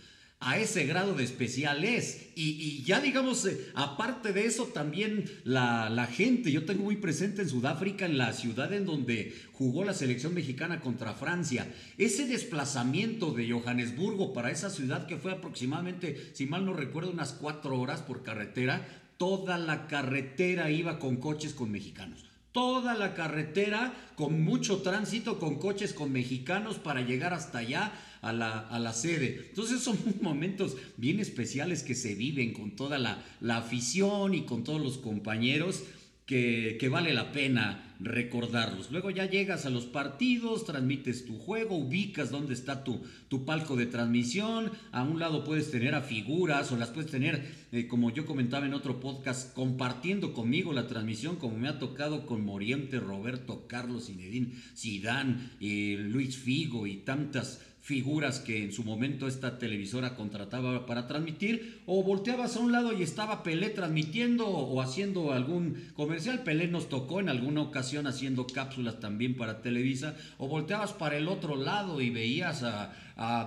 a 0.42 0.58
ese 0.58 0.84
grado 0.87 1.14
de 1.14 1.25
especial 1.25 1.84
es. 1.84 2.30
Y, 2.34 2.82
ya 2.82 3.00
digamos, 3.00 3.46
eh, 3.46 3.70
aparte 3.75 4.32
de 4.32 4.46
eso, 4.46 4.66
también 4.66 5.30
la, 5.44 6.08
gente, 6.12 6.50
yo 6.50 6.64
tengo 6.64 6.84
muy 6.84 6.96
presente 6.96 7.42
en 7.42 7.49
Sudáfrica, 7.49 8.06
en 8.06 8.18
la 8.18 8.32
ciudad 8.32 8.72
en 8.72 8.84
donde 8.84 9.34
jugó 9.52 9.84
la 9.84 9.94
selección 9.94 10.34
mexicana 10.34 10.80
contra 10.80 11.14
Francia, 11.14 11.72
ese 11.99 12.26
desplazamiento 12.26 13.32
de 13.32 13.50
Johannesburgo 13.50 14.32
para 14.32 14.50
esa 14.50 14.70
ciudad 14.70 15.06
que 15.06 15.16
fue 15.16 15.32
aproximadamente, 15.32 16.30
si 16.32 16.46
mal 16.46 16.64
no 16.64 16.72
recuerdo, 16.72 17.11
unas 17.11 17.32
cuatro 17.32 17.78
horas 17.78 18.00
por 18.00 18.22
carretera, 18.22 18.87
toda 19.18 19.58
la 19.58 19.87
carretera 19.87 20.70
iba 20.70 20.99
con 20.99 21.16
coches 21.16 21.54
con 21.54 21.70
mexicanos 21.70 22.32
toda 22.52 22.94
la 22.94 23.14
carretera 23.14 23.94
con 24.14 24.42
mucho 24.42 24.82
tránsito, 24.82 25.38
con 25.38 25.58
coches 25.58 25.94
con 25.94 26.12
mexicanos 26.12 26.76
para 26.76 27.00
llegar 27.00 27.32
hasta 27.32 27.58
allá 27.58 27.92
a 28.23 28.33
la, 28.33 28.93
sede. 28.95 29.47
Entonces 29.49 29.81
son 29.81 29.99
momentos 30.23 30.76
bien 30.97 31.21
especiales 31.21 31.83
que 31.83 31.95
se 31.95 32.14
viven 32.14 32.52
con 32.52 32.76
toda 32.76 32.99
la, 32.99 33.23
la 33.41 33.59
afición 33.59 34.35
y 34.35 34.43
con 34.43 34.64
todos 34.64 34.81
los 34.81 34.97
compañeros 34.99 35.83
que, 36.26 36.88
vale 36.91 37.12
la 37.12 37.31
pena 37.33 37.95
recordarlos. 38.00 38.91
Luego 38.91 39.11
ya 39.11 39.29
llegas 39.29 39.67
a 39.67 39.71
los 39.71 39.85
partidos, 39.85 40.64
transmites 40.64 41.26
tu 41.26 41.38
juego, 41.38 41.76
ubicas 41.76 42.31
dónde 42.31 42.55
está 42.55 42.85
tu, 42.85 43.02
tu 43.29 43.45
palco 43.45 43.76
de 43.76 43.87
transmisión. 43.87 44.71
A 44.93 45.02
un 45.02 45.19
lado 45.19 45.45
puedes 45.45 45.71
tener 45.71 45.95
a 45.95 46.00
figuras 46.00 46.73
o 46.73 46.76
las 46.76 46.88
puedes 46.88 47.11
tener, 47.11 47.45
eh, 47.73 47.87
como 47.87 48.11
yo 48.11 48.25
comentaba 48.25 48.67
en 48.67 48.75
otro 48.75 48.99
podcast, 48.99 49.52
compartiendo 49.52 50.33
conmigo 50.33 50.73
la 50.73 50.87
transmisión, 50.87 51.37
como 51.37 51.59
me 51.59 51.69
ha 51.69 51.79
tocado 51.79 52.25
con 52.25 52.45
Moriente, 52.45 52.99
Roberto, 52.99 53.67
Carlos, 53.67 54.07
Zinedine, 54.07 54.52
Zidane, 54.75 55.50
eh, 55.61 55.97
Luis 55.99 56.38
Figo 56.38 56.87
y 56.87 56.97
tantas 56.99 57.61
figuras 57.83 58.39
que 58.39 58.62
en 58.62 58.73
su 58.73 58.85
momento 58.85 59.27
esta 59.27 59.59
televisora 59.59 60.15
contrataba 60.15 60.87
para 60.87 61.09
transmitir, 61.09 61.83
o 61.85 62.05
volteabas 62.05 62.57
a 62.57 62.61
un 62.61 62.71
lado 62.71 62.93
y 62.93 63.03
estaba 63.03 63.43
Pelé 63.43 63.71
transmitiendo 63.71 64.47
o 64.47 64.81
haciendo 64.81 65.33
algún 65.33 65.91
comercial. 65.95 66.45
Pelé 66.45 66.69
nos 66.69 66.89
tocó 66.89 67.19
en 67.19 67.29
alguna 67.29 67.61
ocasión 67.61 68.07
haciendo 68.07 68.47
cápsulas 68.47 69.01
también 69.01 69.37
para 69.37 69.62
Televisa, 69.62 70.15
o 70.39 70.47
volteabas 70.47 70.93
para 70.93 71.17
el 71.17 71.27
otro 71.27 71.57
lado 71.57 72.01
y 72.01 72.11
veías 72.11 72.62
a, 72.62 72.95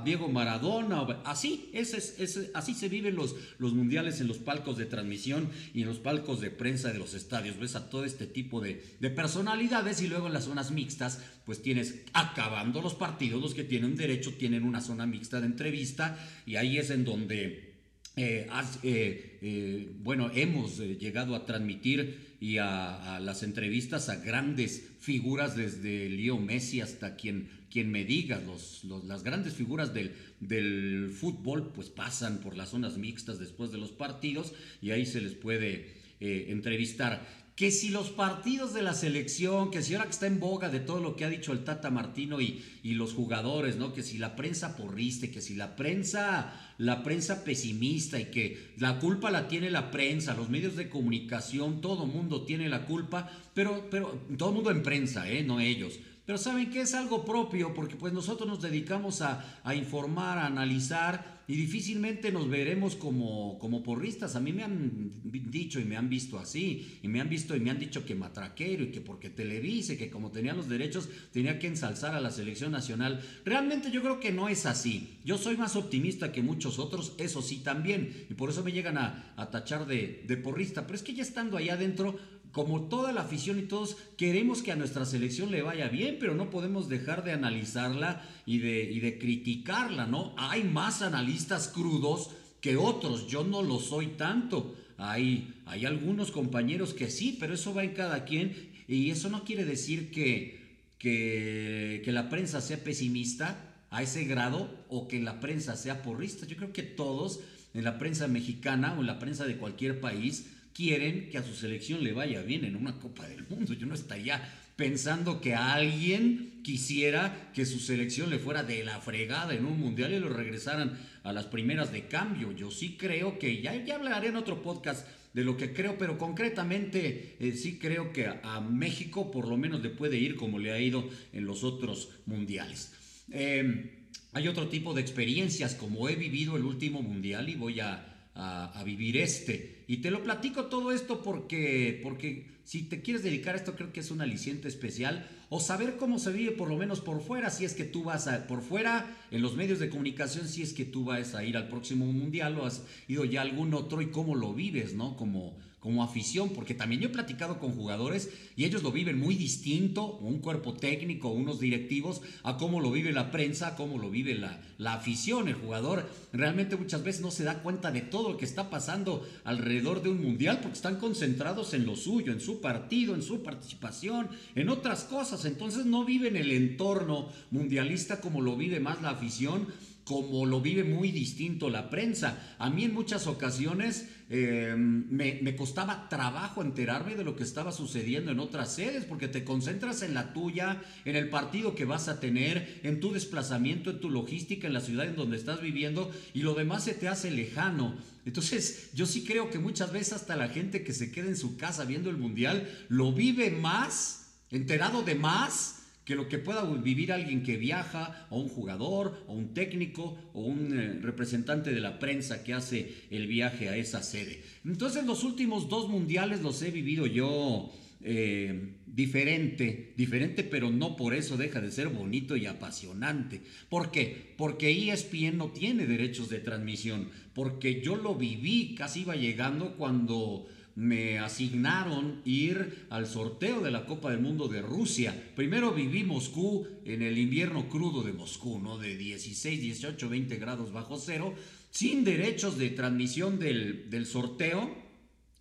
Diego 0.05 0.29
Maradona. 0.29 1.01
Así, 1.25 1.69
ese, 1.73 1.97
ese, 1.97 2.51
así 2.53 2.73
se 2.75 2.87
viven 2.87 3.15
los, 3.15 3.35
los 3.57 3.73
mundiales 3.73 4.21
en 4.21 4.27
los 4.27 4.37
palcos 4.37 4.77
de 4.77 4.85
transmisión 4.85 5.49
y 5.73 5.81
en 5.81 5.87
los 5.87 5.97
palcos 5.97 6.39
de 6.39 6.51
prensa 6.51 6.93
de 6.93 6.99
los 6.99 7.13
estadios. 7.13 7.57
Ves 7.57 7.75
a 7.75 7.89
todo 7.89 8.05
este 8.05 8.25
tipo 8.25 8.61
de 8.61 8.75
personalidades 9.15 10.01
y 10.01 10.07
luego 10.07 10.27
en 10.27 10.33
las 10.33 10.45
zonas 10.45 10.71
mixtas, 10.71 11.19
pues 11.45 11.61
tienes 11.61 11.95
acabando 12.13 12.81
los 12.81 12.95
partidos, 12.95 13.41
los 13.41 13.53
que 13.53 13.63
tienen 13.63 13.95
derecho 13.95 14.33
tienen 14.33 14.63
una 14.63 14.81
zona 14.81 15.05
mixta 15.05 15.39
de 15.39 15.45
entrevista 15.45 16.17
y 16.45 16.55
ahí 16.55 16.77
es 16.77 16.89
en 16.89 17.05
donde... 17.05 17.75
Eh, 18.17 18.47
eh, 18.83 19.37
eh, 19.41 19.91
bueno, 19.99 20.31
hemos 20.33 20.79
llegado 20.79 21.35
a 21.35 21.45
transmitir 21.45 22.37
y 22.39 22.59
a, 22.59 23.19
las 23.21 23.43
entrevistas 23.43 24.07
a 24.07 24.15
grandes 24.15 24.81
figuras 25.01 25.57
desde 25.57 26.09
Leo 26.09 26.39
Messi 26.39 26.79
hasta 26.79 27.17
quien 27.17 27.49
me 27.91 28.05
diga, 28.05 28.39
los, 28.39 28.85
las 29.03 29.21
grandes 29.21 29.53
figuras 29.53 29.93
del, 29.93 30.13
del, 30.39 31.09
fútbol 31.09 31.73
pues 31.75 31.89
pasan 31.89 32.39
por 32.39 32.55
las 32.55 32.69
zonas 32.69 32.97
mixtas 32.97 33.37
después 33.37 33.73
de 33.73 33.79
los 33.79 33.91
partidos 33.91 34.53
y 34.81 34.91
ahí 34.91 35.05
se 35.05 35.19
les 35.19 35.33
puede 35.33 35.95
entrevistar. 36.21 37.44
Que 37.55 37.71
si 37.71 37.89
los 37.89 38.09
partidos 38.09 38.73
de 38.73 38.81
la 38.81 38.93
selección, 38.93 39.71
que 39.71 39.81
si 39.81 39.93
ahora 39.93 40.05
que 40.05 40.11
está 40.11 40.27
en 40.27 40.41
boga 40.41 40.69
de 40.69 40.81
todo 40.81 40.99
lo 40.99 41.15
que 41.15 41.23
ha 41.23 41.29
dicho 41.29 41.53
el 41.53 41.63
Tata 41.63 41.89
Martino 41.89 42.41
y, 42.41 42.61
y 42.83 42.95
los 42.95 43.13
jugadores, 43.13 43.77
¿no? 43.77 43.93
Que 43.93 44.03
si 44.03 44.17
la 44.17 44.35
prensa 44.35 44.75
porriste, 44.75 45.31
que 45.31 45.39
si 45.39 45.55
la 45.55 45.77
prensa, 45.77 46.53
la 46.77 47.01
prensa 47.01 47.45
pesimista 47.45 48.19
y 48.19 48.25
que 48.25 48.73
la 48.77 48.99
culpa 48.99 49.31
la 49.31 49.47
tiene 49.47 49.71
la 49.71 49.89
prensa, 49.89 50.33
los 50.33 50.49
medios 50.49 50.75
de 50.75 50.89
comunicación, 50.89 51.79
todo 51.79 52.05
mundo 52.05 52.43
tiene 52.43 52.67
la 52.67 52.85
culpa, 52.85 53.31
pero, 53.53 53.87
pero 53.89 54.21
todo 54.37 54.51
mundo 54.51 54.69
en 54.71 54.83
prensa, 54.83 55.29
¿eh? 55.29 55.43
No 55.43 55.61
ellos 55.61 55.99
pero 56.25 56.37
saben 56.37 56.69
que 56.71 56.81
es 56.81 56.93
algo 56.93 57.23
propio 57.23 57.73
porque 57.73 57.95
pues 57.95 58.11
nosotros 58.11 58.49
nos 58.49 58.61
dedicamos 58.61 59.21
a, 59.21 59.43
informar, 59.75 60.39
a 60.39 60.47
analizar 60.47 61.34
y 61.47 61.55
difícilmente 61.55 62.31
nos 62.31 62.49
veremos 62.49 62.95
como, 62.95 63.59
como 63.59 63.83
porristas. 63.83 64.35
A 64.35 64.39
mí 64.39 64.53
me 64.53 64.63
han 64.63 65.11
dicho 65.23 65.79
y 65.79 65.85
me 65.85 65.97
han 65.97 66.09
visto 66.09 66.39
así, 66.39 66.99
y 67.03 67.07
me 67.07 67.21
han 67.21 67.29
visto 67.29 67.55
y 67.55 67.59
me 67.59 67.69
han 67.69 67.79
dicho 67.79 68.05
que 68.05 68.15
matraquero 68.15 68.83
y 68.83 68.91
que 68.91 69.01
porque 69.01 69.29
televise, 69.29 69.97
que 69.97 70.09
como 70.09 70.31
tenía 70.31 70.53
los 70.53 70.69
derechos 70.69 71.09
tenía 71.31 71.59
que 71.59 71.67
ensalzar 71.67 72.15
a 72.15 72.21
la 72.21 72.31
selección 72.31 72.71
nacional. 72.71 73.21
Realmente 73.43 73.91
yo 73.91 74.01
creo 74.01 74.19
que 74.19 74.31
no 74.31 74.49
es 74.49 74.65
así. 74.65 75.17
Yo 75.23 75.37
soy 75.37 75.57
más 75.57 75.75
optimista 75.75 76.31
que 76.31 76.41
muchos 76.41 76.79
otros, 76.79 77.13
eso 77.17 77.41
sí 77.41 77.57
también, 77.57 78.25
y 78.29 78.33
por 78.33 78.49
eso 78.49 78.63
me 78.63 78.71
llegan 78.71 78.97
a, 78.97 79.33
a 79.37 79.51
tachar 79.51 79.85
de, 79.85 80.23
de 80.27 80.37
porrista. 80.37 80.87
Pero 80.87 80.95
es 80.95 81.03
que 81.03 81.13
ya 81.13 81.23
estando 81.23 81.57
allá 81.57 81.73
adentro 81.73 82.17
como 82.55 82.83
toda 82.83 83.11
la 83.11 83.23
afición 83.23 83.59
y 83.59 83.63
todos 83.63 83.97
queremos 84.15 84.61
que 84.61 84.71
a 84.71 84.77
nuestra 84.77 85.05
selección 85.05 85.51
le 85.51 85.61
vaya 85.61 85.89
bien, 85.89 86.15
pero 86.21 86.35
no 86.35 86.49
podemos 86.49 86.87
dejar 86.87 87.25
de 87.25 87.33
analizarla 87.33 88.25
y 88.45 88.59
de, 88.59 89.17
criticarla, 89.19 90.07
¿no? 90.07 90.33
Hay 90.37 90.63
más 90.63 91.01
analistas 91.01 91.67
crudos 91.67 92.29
que 92.61 92.77
otros, 92.77 93.27
yo 93.27 93.43
no 93.43 93.61
lo 93.61 93.81
soy 93.81 94.07
tanto. 94.07 94.73
Hay, 94.97 95.53
algunos 95.85 96.31
compañeros 96.31 96.93
que 96.93 97.11
sí, 97.11 97.35
pero 97.37 97.55
eso 97.55 97.73
va 97.73 97.83
en 97.83 97.93
cada 97.93 98.23
quien 98.23 98.55
y 98.87 99.09
eso 99.09 99.27
no 99.27 99.43
quiere 99.43 99.65
decir 99.65 100.09
que, 100.09 100.79
que, 100.97 102.01
que 102.05 102.11
la 102.13 102.29
prensa 102.29 102.61
sea 102.61 102.81
pesimista 102.81 103.83
a 103.89 104.01
ese 104.01 104.23
grado 104.23 104.85
o 104.87 105.09
que 105.09 105.19
la 105.19 105.41
prensa 105.41 105.75
sea 105.75 106.01
porrista. 106.01 106.45
Yo 106.45 106.55
creo 106.55 106.71
que 106.71 106.83
todos 106.83 107.41
en 107.73 107.83
la 107.83 107.99
prensa 107.99 108.29
mexicana 108.29 108.95
o 108.97 109.01
en 109.01 109.07
la 109.07 109.19
prensa 109.19 109.43
de 109.43 109.57
cualquier 109.57 109.99
país 109.99 110.54
quieren 110.75 111.29
que 111.29 111.37
a 111.37 111.43
su 111.43 111.55
selección 111.55 112.03
le 112.03 112.11
vaya 112.11 112.41
bien 112.41 112.65
en 112.65 112.75
una 112.75 112.99
Copa 112.99 113.25
del 113.27 113.47
Mundo. 113.47 113.73
Yo 113.73 113.87
no 113.87 113.95
estaría 113.95 114.41
pensando 114.75 115.39
que 115.39 115.55
alguien 115.55 116.59
quisiera 116.63 117.51
que 117.53 117.65
su 117.65 117.79
selección 117.79 118.29
le 118.29 118.39
fuera 118.39 118.61
de 118.61 118.83
la 118.83 118.99
fregada 118.99 119.55
en 119.55 119.65
un 119.65 119.79
mundial 119.79 120.11
y 120.11 120.19
lo 120.19 120.27
regresaran 120.27 120.99
a 121.23 121.31
las 121.31 121.45
primeras 121.45 121.93
de 121.93 122.07
cambio. 122.07 122.51
Yo 122.51 122.71
sí 122.71 122.97
creo 122.99 123.39
que, 123.39 123.61
ya, 123.61 123.73
ya 123.85 123.95
hablaré 123.95 124.27
en 124.27 124.35
otro 124.35 124.61
podcast 124.61 125.07
de 125.33 125.45
lo 125.45 125.55
que 125.55 125.71
creo, 125.71 125.97
pero 125.97 126.17
concretamente 126.17 127.37
eh, 127.39 127.53
sí 127.53 127.79
creo 127.79 128.11
que 128.11 128.27
a, 128.27 128.59
México 128.59 129.31
por 129.31 129.47
lo 129.47 129.57
menos 129.57 129.81
le 129.81 129.89
puede 129.89 130.17
ir 130.17 130.35
como 130.35 130.59
le 130.59 130.73
ha 130.73 130.79
ido 130.79 131.09
en 131.31 131.45
los 131.45 131.63
otros 131.63 132.09
mundiales. 132.25 132.93
Em, 133.31 133.91
hay 134.33 134.49
otro 134.49 134.67
tipo 134.67 134.93
de 134.93 135.01
experiencias, 135.01 135.75
como 135.75 136.09
he 136.09 136.15
vivido 136.15 136.57
el 136.57 136.63
último 136.63 137.01
mundial 137.01 137.47
y 137.47 137.55
voy 137.55 137.79
a 137.79 138.14
a, 138.35 138.83
vivir 138.83 139.17
este. 139.17 139.83
Y 139.87 139.97
te 139.97 140.11
lo 140.11 140.21
platico 140.21 140.65
todo 140.65 140.91
esto 140.91 141.23
porque, 141.23 141.99
porque 142.03 142.45
si 142.63 142.83
te 142.83 143.01
quieres 143.01 143.23
dedicar 143.23 143.55
a 143.55 143.57
esto 143.57 143.75
creo 143.75 143.93
que 143.93 144.01
es 144.01 144.11
un 144.11 144.21
aliciente 144.21 144.67
especial 144.67 145.27
o 145.49 145.59
saber 145.59 145.97
cómo 145.97 146.19
se 146.19 146.31
vive 146.31 146.51
por 146.51 146.69
lo 146.69 146.77
menos 146.77 146.99
por 146.99 147.21
fuera, 147.21 147.49
si 147.49 147.65
es 147.65 147.73
que 147.73 147.85
tú 147.85 148.03
vas 148.03 148.27
a, 148.27 148.47
por 148.47 148.61
fuera 148.61 149.15
en 149.31 149.41
los 149.41 149.55
medios 149.55 149.79
de 149.79 149.89
comunicación, 149.89 150.47
si 150.47 150.61
es 150.61 150.73
que 150.73 150.85
tú 150.85 151.05
vas 151.05 151.35
a 151.35 151.43
ir 151.43 151.55
al 151.55 151.69
próximo 151.69 152.05
mundial 152.05 152.59
o 152.59 152.65
has 152.65 152.83
ido 153.07 153.25
ya 153.25 153.39
a 153.39 153.43
algún 153.43 153.73
otro 153.73 154.01
y 154.01 154.07
cómo 154.07 154.35
lo 154.35 154.53
vives, 154.53 154.93
¿no? 154.93 155.15
Como, 155.15 155.57
como 155.85 156.01
afición, 156.01 156.49
porque 156.49 156.73
también 156.73 156.99
yo 156.99 157.09
he 157.09 157.11
platicado 157.11 157.59
con 157.59 157.75
jugadores 157.75 158.31
y 158.55 158.65
ellos 158.65 158.81
lo 158.81 158.91
viven 158.91 159.19
muy 159.19 159.35
distinto, 159.35 160.17
un 160.17 160.39
cuerpo 160.39 160.73
técnico, 160.73 161.29
unos 161.29 161.59
directivos, 161.59 162.23
a 162.41 162.57
cómo 162.57 162.81
lo 162.81 162.91
vive 162.91 163.13
la 163.13 163.29
prensa, 163.29 163.67
a 163.67 163.75
cómo 163.75 163.99
lo 163.99 164.09
vive 164.09 164.33
la, 164.33 164.59
la 164.79 164.95
afición. 164.95 165.47
El 165.47 165.53
jugador 165.53 166.09
realmente 166.33 166.75
muchas 166.75 167.03
veces 167.03 167.21
no 167.21 167.29
se 167.29 167.43
da 167.43 167.61
cuenta 167.61 167.91
de 167.91 168.01
todo 168.01 168.31
lo 168.31 168.37
que 168.37 168.45
está 168.45 168.71
pasando 168.71 169.29
alrededor 169.43 170.01
de 170.01 170.09
un 170.09 170.23
mundial 170.23 170.57
porque 170.59 170.77
están 170.77 170.95
concentrados 170.95 171.75
en 171.75 171.85
lo 171.85 171.95
suyo, 171.95 172.33
en 172.33 172.41
su 172.41 172.61
partido, 172.61 173.13
en 173.13 173.21
su 173.21 173.43
participación, 173.43 174.29
en 174.55 174.69
otras 174.69 175.03
cosas. 175.03 175.45
Entonces 175.45 175.85
no 175.85 176.03
viven 176.03 176.35
el 176.35 176.51
entorno 176.51 177.29
mundialista 177.51 178.21
como 178.21 178.41
lo 178.41 178.57
vive 178.57 178.79
más 178.79 179.03
la 179.03 179.11
afición 179.11 179.67
como 180.05 180.45
lo 180.45 180.61
vive 180.61 180.83
muy 180.83 181.11
distinto 181.11 181.69
la 181.69 181.89
prensa. 181.89 182.55
A 182.59 182.69
mí 182.69 182.85
en 182.85 182.93
muchas 182.93 183.27
ocasiones 183.27 184.07
em, 184.29 185.05
me, 185.09 185.55
costaba 185.55 186.09
trabajo 186.09 186.61
enterarme 186.61 187.15
de 187.15 187.23
lo 187.23 187.35
que 187.35 187.43
estaba 187.43 187.71
sucediendo 187.71 188.31
en 188.31 188.39
otras 188.39 188.73
sedes, 188.73 189.05
porque 189.05 189.27
te 189.27 189.43
concentras 189.43 190.01
en 190.01 190.13
la 190.13 190.33
tuya, 190.33 190.81
en 191.05 191.15
el 191.15 191.29
partido 191.29 191.75
que 191.75 191.85
vas 191.85 192.07
a 192.07 192.19
tener, 192.19 192.81
en 192.83 192.99
tu 192.99 193.13
desplazamiento, 193.13 193.89
en 193.89 193.99
tu 193.99 194.09
logística, 194.09 194.67
en 194.67 194.73
la 194.73 194.81
ciudad 194.81 195.05
en 195.05 195.15
donde 195.15 195.37
estás 195.37 195.61
viviendo, 195.61 196.11
y 196.33 196.41
lo 196.41 196.53
demás 196.53 196.83
se 196.83 196.93
te 196.93 197.07
hace 197.07 197.31
lejano. 197.31 197.95
Entonces, 198.25 198.89
yo 198.93 199.05
sí 199.05 199.23
creo 199.23 199.49
que 199.49 199.59
muchas 199.59 199.91
veces 199.91 200.13
hasta 200.13 200.35
la 200.35 200.49
gente 200.49 200.83
que 200.83 200.93
se 200.93 201.11
queda 201.11 201.27
en 201.27 201.37
su 201.37 201.57
casa 201.57 201.85
viendo 201.85 202.09
el 202.09 202.17
Mundial 202.17 202.69
lo 202.89 203.13
vive 203.13 203.51
más, 203.51 204.33
enterado 204.49 205.03
de 205.03 205.15
más 205.15 205.84
que 206.05 206.15
lo 206.15 206.29
que 206.29 206.37
pueda 206.37 206.63
vivir 206.63 207.11
alguien 207.11 207.43
que 207.43 207.57
viaja, 207.57 208.27
o 208.29 208.39
un 208.39 208.47
jugador, 208.47 209.25
o 209.27 209.33
un 209.33 209.53
técnico, 209.53 210.17
o 210.33 210.41
un 210.41 210.77
eh, 210.77 210.99
representante 211.01 211.73
de 211.73 211.81
la 211.81 211.99
prensa 211.99 212.43
que 212.43 212.53
hace 212.53 212.93
el 213.09 213.27
viaje 213.27 213.69
a 213.69 213.75
esa 213.75 214.03
sede. 214.03 214.43
Entonces 214.63 215.05
los 215.05 215.23
últimos 215.23 215.67
dos 215.67 215.89
mundiales 215.89 216.41
los 216.41 216.61
he 216.61 216.69
vivido 216.69 217.07
yo 217.07 217.71
eh, 218.01 218.75
diferente, 218.85 219.93
diferente, 219.97 220.43
pero 220.43 220.69
no 220.69 220.95
por 220.95 221.15
eso 221.15 221.37
deja 221.37 221.59
de 221.59 221.71
ser 221.71 221.89
bonito 221.89 222.37
y 222.37 222.45
apasionante. 222.45 223.41
¿Por 223.67 223.89
qué? 223.89 224.35
Porque 224.37 224.91
ESPN 224.91 225.37
no 225.37 225.49
tiene 225.49 225.87
derechos 225.87 226.29
de 226.29 226.39
transmisión, 226.39 227.09
porque 227.33 227.81
yo 227.81 227.95
lo 227.95 228.13
viví, 228.13 228.75
casi 228.75 229.01
iba 229.01 229.15
llegando 229.15 229.75
cuando 229.75 230.45
me 230.75 231.19
asignaron 231.19 232.21
ir 232.25 232.85
al 232.89 233.07
sorteo 233.07 233.61
de 233.61 233.71
la 233.71 233.85
Copa 233.85 234.11
del 234.11 234.19
Mundo 234.19 234.49
de 234.49 234.61
Rusia. 234.61 235.15
Primero 235.35 235.71
viví 235.71 236.03
Moscú 236.03 236.67
en 236.83 237.01
el 237.01 237.17
invierno 237.17 237.69
crudo 237.69 238.03
de 238.03 238.11
Moscú, 238.11 238.59
¿no? 238.59 238.77
De 238.77 238.97
16, 238.97 239.61
18, 239.61 240.09
20 240.09 240.35
grados 240.35 240.73
bajo 240.73 240.97
cero, 240.97 241.33
sin 241.71 242.03
derechos 242.03 242.57
de 242.57 242.69
transmisión 242.71 243.39
del, 243.39 244.05
sorteo 244.05 244.75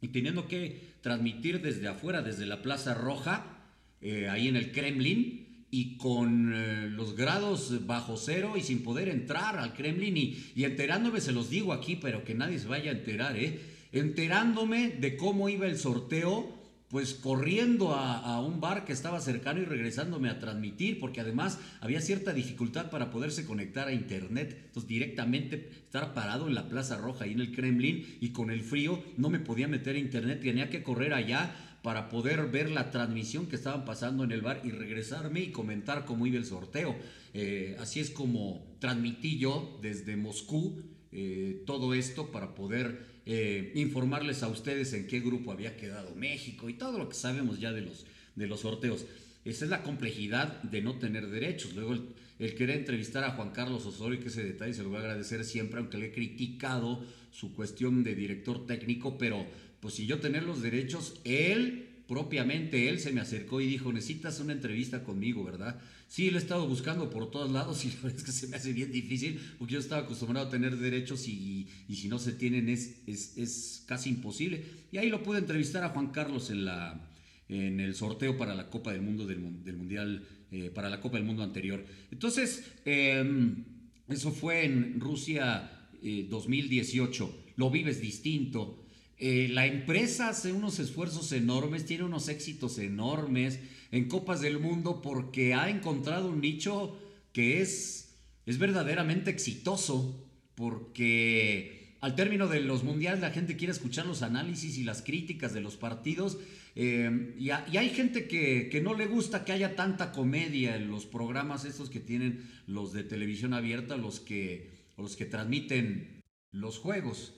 y 0.00 0.08
teniendo 0.08 0.46
que 0.46 0.94
transmitir 1.00 1.60
desde 1.60 1.88
afuera, 1.88 2.22
desde 2.22 2.46
la 2.46 2.62
Plaza 2.62 2.94
Roja, 2.94 3.58
eh, 4.00 4.28
ahí 4.28 4.46
en 4.48 4.56
el 4.56 4.70
Kremlin, 4.70 5.66
y 5.70 5.96
con 5.96 6.52
eh, 6.54 6.88
los 6.88 7.16
grados 7.16 7.84
bajo 7.84 8.16
cero 8.16 8.54
y 8.56 8.60
sin 8.60 8.84
poder 8.84 9.08
entrar 9.08 9.58
al 9.58 9.74
Kremlin 9.74 10.16
y, 10.16 10.38
y 10.54 10.62
enterándome, 10.62 11.20
se 11.20 11.32
los 11.32 11.50
digo 11.50 11.72
aquí, 11.72 11.96
pero 11.96 12.22
que 12.22 12.34
nadie 12.34 12.60
se 12.60 12.68
vaya 12.68 12.92
a 12.92 12.94
enterar, 12.94 13.36
¿eh? 13.36 13.73
Enterándome 13.94 14.90
de 14.90 15.16
cómo 15.16 15.48
iba 15.48 15.66
el 15.66 15.78
sorteo, 15.78 16.52
pues 16.88 17.14
corriendo 17.14 17.94
a, 17.94 18.40
un 18.40 18.60
bar 18.60 18.84
que 18.84 18.92
estaba 18.92 19.20
cercano 19.20 19.60
y 19.60 19.64
regresándome 19.64 20.28
a 20.28 20.38
transmitir, 20.38 21.00
porque 21.00 21.20
además 21.20 21.58
había 21.80 22.00
cierta 22.00 22.32
dificultad 22.32 22.90
para 22.90 23.10
poderse 23.10 23.46
conectar 23.46 23.88
a 23.88 23.92
internet. 23.92 24.62
Entonces 24.66 24.88
directamente 24.88 25.70
estar 25.72 26.12
parado 26.12 26.46
en 26.48 26.54
la 26.54 26.68
Plaza 26.68 26.98
Roja 26.98 27.26
y 27.26 27.32
en 27.32 27.40
el 27.40 27.52
Kremlin 27.52 28.18
y 28.20 28.30
con 28.30 28.50
el 28.50 28.62
frío 28.62 29.02
no 29.16 29.30
me 29.30 29.40
podía 29.40 29.68
meter 29.68 29.96
a 29.96 30.00
internet, 30.00 30.40
tenía 30.42 30.70
que 30.70 30.82
correr 30.82 31.14
allá 31.14 31.54
para 31.82 32.08
poder 32.08 32.48
ver 32.50 32.70
la 32.70 32.90
transmisión 32.90 33.46
que 33.46 33.56
estaban 33.56 33.84
pasando 33.84 34.24
en 34.24 34.32
el 34.32 34.40
bar 34.40 34.62
y 34.64 34.70
regresarme 34.70 35.40
y 35.40 35.52
comentar 35.52 36.04
cómo 36.04 36.26
iba 36.26 36.38
el 36.38 36.46
sorteo. 36.46 36.96
Eh, 37.32 37.76
así 37.78 38.00
es 38.00 38.10
como 38.10 38.76
transmití 38.80 39.38
yo 39.38 39.78
desde 39.82 40.16
Moscú 40.16 40.82
eh, 41.16 41.62
todo 41.64 41.94
esto 41.94 42.32
para 42.32 42.56
poder 42.56 43.06
eh, 43.24 43.70
informarles 43.76 44.42
a 44.42 44.48
ustedes 44.48 44.92
en 44.94 45.06
qué 45.06 45.20
grupo 45.20 45.52
había 45.52 45.76
quedado 45.76 46.12
México 46.16 46.68
y 46.68 46.74
todo 46.74 46.98
lo 46.98 47.08
que 47.08 47.14
sabemos 47.14 47.60
ya 47.60 47.72
de 47.72 47.82
los, 47.82 48.04
de 48.34 48.48
los 48.48 48.60
sorteos. 48.60 49.06
Esa 49.44 49.64
es 49.64 49.70
la 49.70 49.84
complejidad 49.84 50.60
de 50.64 50.82
no 50.82 50.98
tener 50.98 51.28
derechos. 51.28 51.74
Luego 51.74 51.94
el, 52.38 52.54
querer 52.56 52.78
entrevistar 52.78 53.22
a 53.22 53.30
Juan 53.30 53.50
Carlos 53.50 53.86
Osorio, 53.86 54.18
que 54.18 54.26
ese 54.26 54.42
detalle 54.42 54.74
se 54.74 54.82
lo 54.82 54.88
voy 54.88 54.98
a 54.98 55.02
agradecer 55.02 55.44
siempre, 55.44 55.78
aunque 55.78 55.98
le 55.98 56.06
he 56.06 56.12
criticado 56.12 57.04
su 57.30 57.54
cuestión 57.54 58.02
de 58.02 58.16
director 58.16 58.66
técnico, 58.66 59.16
pero 59.16 59.46
pues 59.78 59.94
si 59.94 60.06
yo 60.06 60.18
tener 60.18 60.42
los 60.42 60.62
derechos, 60.62 61.20
él 61.22 61.93
propiamente 62.06 62.88
él 62.88 63.00
se 63.00 63.12
me 63.12 63.20
acercó 63.20 63.60
y 63.60 63.66
dijo, 63.66 63.92
necesitas 63.92 64.40
una 64.40 64.52
entrevista 64.52 65.02
conmigo, 65.02 65.44
¿verdad? 65.44 65.80
Sí, 66.06 66.30
lo 66.30 66.38
he 66.38 66.40
estado 66.40 66.68
buscando 66.68 67.08
por 67.10 67.30
todos 67.30 67.50
lados 67.50 67.84
y 67.84 67.88
la 67.88 67.96
verdad 68.02 68.18
es 68.18 68.24
que 68.24 68.32
se 68.32 68.48
me 68.48 68.56
hace 68.56 68.72
bien 68.72 68.92
difícil 68.92 69.40
porque 69.58 69.74
yo 69.74 69.80
estaba 69.80 70.02
acostumbrado 70.02 70.48
a 70.48 70.50
tener 70.50 70.76
derechos 70.76 71.26
y, 71.28 71.68
si 71.88 72.08
no 72.08 72.18
se 72.18 72.32
tienen 72.32 72.68
es, 72.68 73.02
es, 73.06 73.84
casi 73.86 74.10
imposible. 74.10 74.64
Y 74.92 74.98
ahí 74.98 75.08
lo 75.08 75.22
pude 75.22 75.38
entrevistar 75.38 75.82
a 75.84 75.90
Juan 75.90 76.08
Carlos 76.08 76.50
en, 76.50 76.64
la, 76.64 77.08
en 77.48 77.80
el 77.80 77.94
sorteo 77.94 78.36
para 78.36 78.54
la 78.54 78.68
Copa 78.68 78.92
del 78.92 79.02
Mundo 79.02 79.26
del, 79.26 79.38
Mundial, 79.38 80.24
eh, 80.50 80.70
para 80.74 80.90
la 80.90 81.00
Copa 81.00 81.16
del 81.16 81.26
Mundo 81.26 81.42
anterior. 81.42 81.84
Entonces, 82.10 82.64
em, 82.84 83.64
eso 84.08 84.30
fue 84.30 84.64
en 84.64 85.00
Rusia 85.00 85.70
2018. 86.02 87.24
Eh, 87.24 87.52
lo 87.56 87.70
vives 87.70 88.00
distinto 88.00 88.84
eh, 89.18 89.48
la 89.50 89.66
empresa 89.66 90.28
hace 90.28 90.52
unos 90.52 90.78
esfuerzos 90.78 91.32
enormes, 91.32 91.86
tiene 91.86 92.04
unos 92.04 92.28
éxitos 92.28 92.78
enormes 92.78 93.60
en 93.92 94.08
Copas 94.08 94.40
del 94.40 94.58
Mundo 94.58 95.00
porque 95.02 95.54
ha 95.54 95.70
encontrado 95.70 96.30
un 96.30 96.40
nicho 96.40 96.98
que 97.32 97.60
es, 97.60 98.16
es 98.46 98.58
verdaderamente 98.58 99.30
exitoso, 99.30 100.28
porque 100.56 101.96
al 102.00 102.16
término 102.16 102.48
de 102.48 102.60
los 102.60 102.82
mundiales 102.82 103.20
la 103.20 103.30
gente 103.30 103.56
quiere 103.56 103.72
escuchar 103.72 104.04
los 104.06 104.22
análisis 104.22 104.78
y 104.78 104.84
las 104.84 105.02
críticas 105.02 105.54
de 105.54 105.60
los 105.60 105.76
partidos. 105.76 106.38
Eh, 106.76 107.34
y, 107.38 107.50
hay 107.50 107.90
gente 107.90 108.26
que, 108.26 108.68
que, 108.68 108.80
no 108.80 108.94
le 108.94 109.06
gusta 109.06 109.44
que 109.44 109.52
haya 109.52 109.76
tanta 109.76 110.10
comedia 110.10 110.76
en 110.76 110.88
los 110.88 111.06
programas 111.06 111.64
estos 111.64 111.88
que 111.88 112.00
tienen 112.00 112.50
los 112.66 112.92
de 112.92 113.04
televisión 113.04 113.54
abierta, 113.54 113.96
los 113.96 114.18
que, 114.18 114.70
los 114.98 115.16
que 115.16 115.24
transmiten 115.24 116.20
los 116.50 116.78
juegos. 116.78 117.32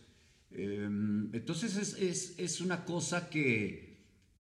Em, 0.51 1.35
entonces 1.35 1.97
es, 2.39 2.61
una 2.61 2.85
cosa 2.85 3.29
que, 3.29 3.99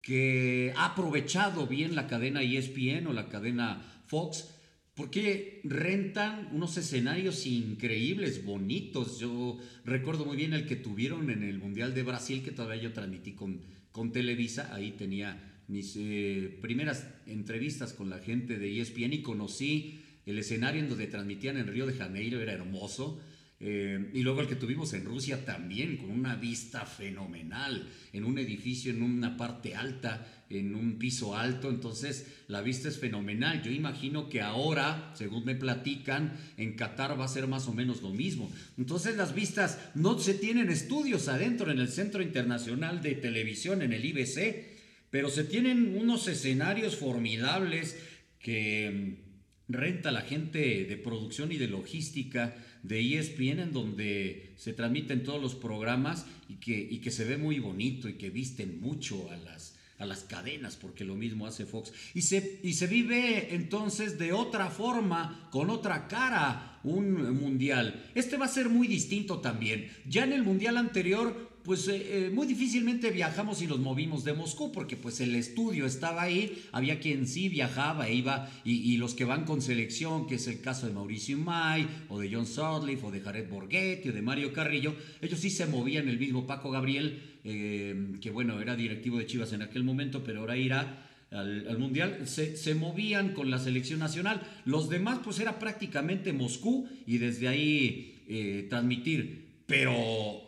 que 0.02 0.74
ha 0.76 0.86
aprovechado 0.86 1.68
bien 1.68 1.96
la 1.96 2.08
cadena 2.08 2.42
ESPN 2.42 3.08
o 3.08 3.14
la 3.14 3.30
cadena 3.30 4.04
Fox 4.06 4.58
porque 4.98 5.62
rentan 5.64 6.50
unos 6.54 6.76
escenarios 6.76 7.46
increíbles, 7.46 8.44
bonitos. 8.44 9.20
Yo 9.20 9.60
recuerdo 9.86 10.26
muy 10.26 10.36
bien 10.36 10.54
el 10.54 10.66
que 10.66 10.76
tuvieron 10.76 11.30
en 11.30 11.44
el 11.44 11.60
Mundial 11.60 11.94
de 11.94 12.02
Brasil, 12.02 12.42
que 12.44 12.52
todavía 12.52 12.82
yo 12.82 12.94
transmití 12.94 13.34
con, 13.34 13.62
con 13.92 14.12
Televisa. 14.12 14.74
Ahí 14.74 14.94
tenía 14.94 15.62
mis 15.68 15.96
eh, 15.98 16.58
primeras 16.64 17.08
entrevistas 17.28 17.94
con 17.94 18.10
la 18.10 18.18
gente 18.18 18.58
de 18.58 18.82
ESPN 18.82 19.14
y 19.14 19.22
conocí 19.22 20.02
el 20.26 20.40
escenario 20.40 20.82
en 20.82 20.90
donde 20.90 21.06
transmitían 21.06 21.58
en 21.58 21.68
Río 21.68 21.86
de 21.86 21.94
Janeiro, 21.94 22.42
era 22.42 22.54
hermoso. 22.54 23.22
Eh, 23.60 24.12
y 24.14 24.22
luego 24.22 24.42
el 24.42 24.48
que 24.48 24.56
tuvimos 24.56 24.94
en 24.94 25.06
Rusia 25.06 25.44
también, 25.44 25.98
con 25.98 26.12
una 26.12 26.36
vista 26.36 26.86
fenomenal, 26.86 27.90
en 28.14 28.24
un 28.24 28.38
edificio, 28.38 28.92
en 28.92 29.02
una 29.02 29.36
parte 29.36 29.74
alta, 29.74 30.46
en 30.50 30.76
un 30.76 31.00
piso 31.00 31.36
alto, 31.36 31.70
entonces 31.70 32.28
la 32.48 32.62
vista 32.62 32.88
es 32.88 33.00
fenomenal. 33.00 33.64
Yo 33.64 33.72
imagino 33.72 34.30
que 34.30 34.42
ahora, 34.42 35.12
según 35.16 35.44
me 35.44 35.56
platican, 35.56 36.38
en 36.58 36.76
Qatar 36.76 37.20
va 37.20 37.26
a 37.26 37.30
ser 37.30 37.48
más 37.48 37.68
o 37.68 37.74
menos 37.74 38.02
lo 38.04 38.12
mismo. 38.12 38.52
Entonces 38.78 39.18
las 39.18 39.34
vistas 39.34 39.80
no 39.96 40.20
se 40.20 40.36
tienen 40.36 40.70
estudios 40.70 41.28
adentro 41.28 41.72
en 41.72 41.80
el 41.80 41.90
Centro 41.90 42.22
Internacional 42.22 43.02
de 43.02 43.16
Televisión, 43.16 43.82
en 43.82 43.92
el 43.92 44.06
IBC, 44.06 44.78
pero 45.10 45.30
se 45.30 45.44
tienen 45.44 45.98
unos 45.98 46.28
escenarios 46.28 46.96
formidables 46.96 47.98
que 48.40 49.18
mm, 49.18 49.74
renta 49.74 50.12
la 50.12 50.22
gente 50.22 50.86
de 50.86 50.98
producción 50.98 51.52
y 51.52 51.58
de 51.58 51.68
logística 51.68 52.56
de 52.84 53.18
ESPN 53.18 53.60
en 53.60 53.74
donde 53.74 54.54
se 54.58 54.74
transmiten 54.74 55.24
todos 55.24 55.42
los 55.42 55.56
programas 55.56 56.26
y 56.50 56.56
que, 56.56 56.78
y 56.78 57.00
que 57.00 57.12
se 57.12 57.26
ve 57.26 57.38
muy 57.38 57.60
bonito 57.60 58.08
y 58.08 58.14
que 58.14 58.30
visten 58.30 58.80
mucho 58.82 59.30
a 59.32 59.38
las, 59.38 59.76
a 60.00 60.06
las 60.06 60.24
cadenas, 60.24 60.76
porque 60.76 61.04
lo 61.04 61.16
mismo 61.16 61.48
hace 61.48 61.66
Fox. 61.66 61.92
Y 62.14 62.22
se, 62.22 62.60
y 62.64 62.74
se 62.74 62.88
vive 62.88 63.56
entonces 63.56 64.18
de 64.18 64.34
otra 64.34 64.70
forma, 64.70 65.50
con 65.52 65.70
otra 65.70 66.08
cara, 66.08 66.80
un 66.84 67.40
mundial. 67.40 68.10
Este 68.16 68.38
va 68.38 68.46
a 68.46 68.50
ser 68.50 68.70
muy 68.70 68.88
distinto 68.88 69.40
también. 69.40 69.92
Ya 70.08 70.24
en 70.24 70.34
el 70.34 70.44
mundial 70.44 70.78
anterior 70.78 71.57
pues 71.68 71.86
eh, 71.90 72.28
eh, 72.28 72.30
muy 72.34 72.48
difícilmente 72.48 73.12
viajamos 73.12 73.62
y 73.62 73.68
los 73.68 73.80
movimos 73.80 74.24
de 74.24 74.32
Moscú, 74.32 74.72
porque 74.72 74.96
pues 74.96 75.20
el 75.20 75.36
estudio 75.36 75.86
estaba 75.86 76.22
ahí, 76.22 76.64
había 76.72 77.02
quien 77.02 77.28
sí 77.28 77.50
viajaba 77.50 78.08
e 78.08 78.14
iba, 78.14 78.50
y, 78.64 78.96
los 78.96 79.14
que 79.14 79.26
van 79.26 79.44
con 79.44 79.62
selección, 79.62 80.28
que 80.28 80.36
es 80.36 80.48
el 80.48 80.62
caso 80.62 80.88
de 80.88 80.94
Mauricio 80.94 81.38
May, 81.38 81.86
o 82.08 82.20
de 82.20 82.34
John 82.34 82.48
Sutcliffe, 82.48 83.06
o 83.06 83.12
de 83.12 83.20
Jared 83.20 83.50
Borghetti, 83.50 84.08
o 84.08 84.14
de 84.14 84.22
Mario 84.22 84.54
Carrillo, 84.54 84.96
ellos 85.20 85.42
sí 85.42 85.50
se 85.50 85.66
movían, 85.66 86.08
el 86.08 86.18
mismo 86.18 86.48
Paco 86.48 86.72
Gabriel, 86.72 87.22
eh, 87.44 88.14
que 88.22 88.32
bueno, 88.32 88.62
era 88.62 88.78
directivo 88.78 89.18
de 89.18 89.26
Chivas 89.26 89.52
en 89.52 89.62
aquel 89.62 89.84
momento, 89.84 90.24
pero 90.24 90.40
ahora 90.40 90.56
irá 90.56 91.06
al, 91.32 91.78
Mundial, 91.78 92.26
se, 92.28 92.76
movían 92.76 93.34
con 93.34 93.52
la 93.52 93.60
selección 93.60 94.00
nacional. 94.00 94.42
Los 94.64 94.88
demás, 94.88 95.20
pues 95.22 95.38
era 95.42 95.60
prácticamente 95.60 96.32
Moscú 96.32 96.88
y 97.06 97.18
desde 97.18 97.50
ahí 97.50 98.66
transmitir. 98.70 99.48
Pero 99.66 100.47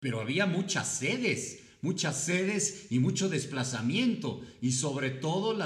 pero 0.00 0.20
había 0.20 0.46
muchas 0.46 0.88
sedes, 0.88 1.60
muchas 1.82 2.24
sedes 2.24 2.86
y 2.90 2.98
mucho 2.98 3.28
desplazamiento, 3.28 4.40
y 4.60 4.72
sobre 4.72 5.10
todo 5.10 5.56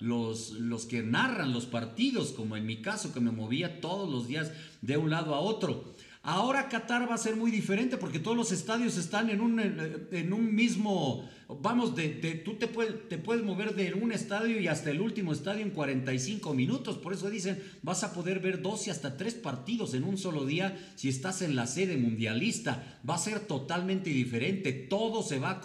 los, 0.00 0.50
los 0.52 0.86
que 0.86 1.02
narran 1.02 1.52
los 1.52 1.66
partidos, 1.66 2.32
como 2.32 2.56
en 2.56 2.66
mi 2.66 2.82
caso, 2.82 3.12
que 3.12 3.20
me 3.20 3.30
movía 3.30 3.80
todos 3.80 4.10
los 4.10 4.26
días 4.26 4.50
de 4.80 4.96
un 4.96 5.10
lado 5.10 5.34
a 5.34 5.40
otro. 5.40 5.94
Ahora 6.24 6.68
Qatar 6.68 7.10
va 7.10 7.16
a 7.16 7.18
ser 7.18 7.34
muy 7.34 7.50
diferente 7.50 7.96
porque 7.96 8.20
todos 8.20 8.36
los 8.36 8.52
estadios 8.52 8.96
están 8.96 9.28
en 9.28 9.40
un, 9.40 9.58
en 9.58 10.32
un 10.32 10.54
mismo, 10.54 11.28
vamos, 11.48 11.96
de, 11.96 12.10
tú 12.44 12.54
te 12.54 12.68
puedes, 12.68 13.08
te 13.08 13.18
puedes 13.18 13.42
mover 13.42 13.74
de 13.74 13.92
un 13.94 14.12
estadio 14.12 14.60
y 14.60 14.68
hasta 14.68 14.92
el 14.92 15.00
último 15.00 15.32
estadio 15.32 15.62
en 15.62 15.70
45 15.70 16.54
minutos. 16.54 16.98
Por 16.98 17.12
eso 17.12 17.28
dicen, 17.28 17.60
vas 17.82 18.04
a 18.04 18.14
poder 18.14 18.38
ver 18.38 18.62
dos 18.62 18.86
y 18.86 18.90
hasta 18.90 19.16
tres 19.16 19.34
partidos 19.34 19.94
en 19.94 20.04
un 20.04 20.16
solo 20.16 20.46
día 20.46 20.78
si 20.94 21.08
estás 21.08 21.42
en 21.42 21.56
la 21.56 21.66
sede 21.66 21.96
mundialista. 21.96 23.00
Va 23.08 23.16
a 23.16 23.18
ser 23.18 23.40
totalmente 23.40 24.10
diferente. 24.10 24.72
Todo 24.72 25.24
se 25.24 25.40
va 25.40 25.60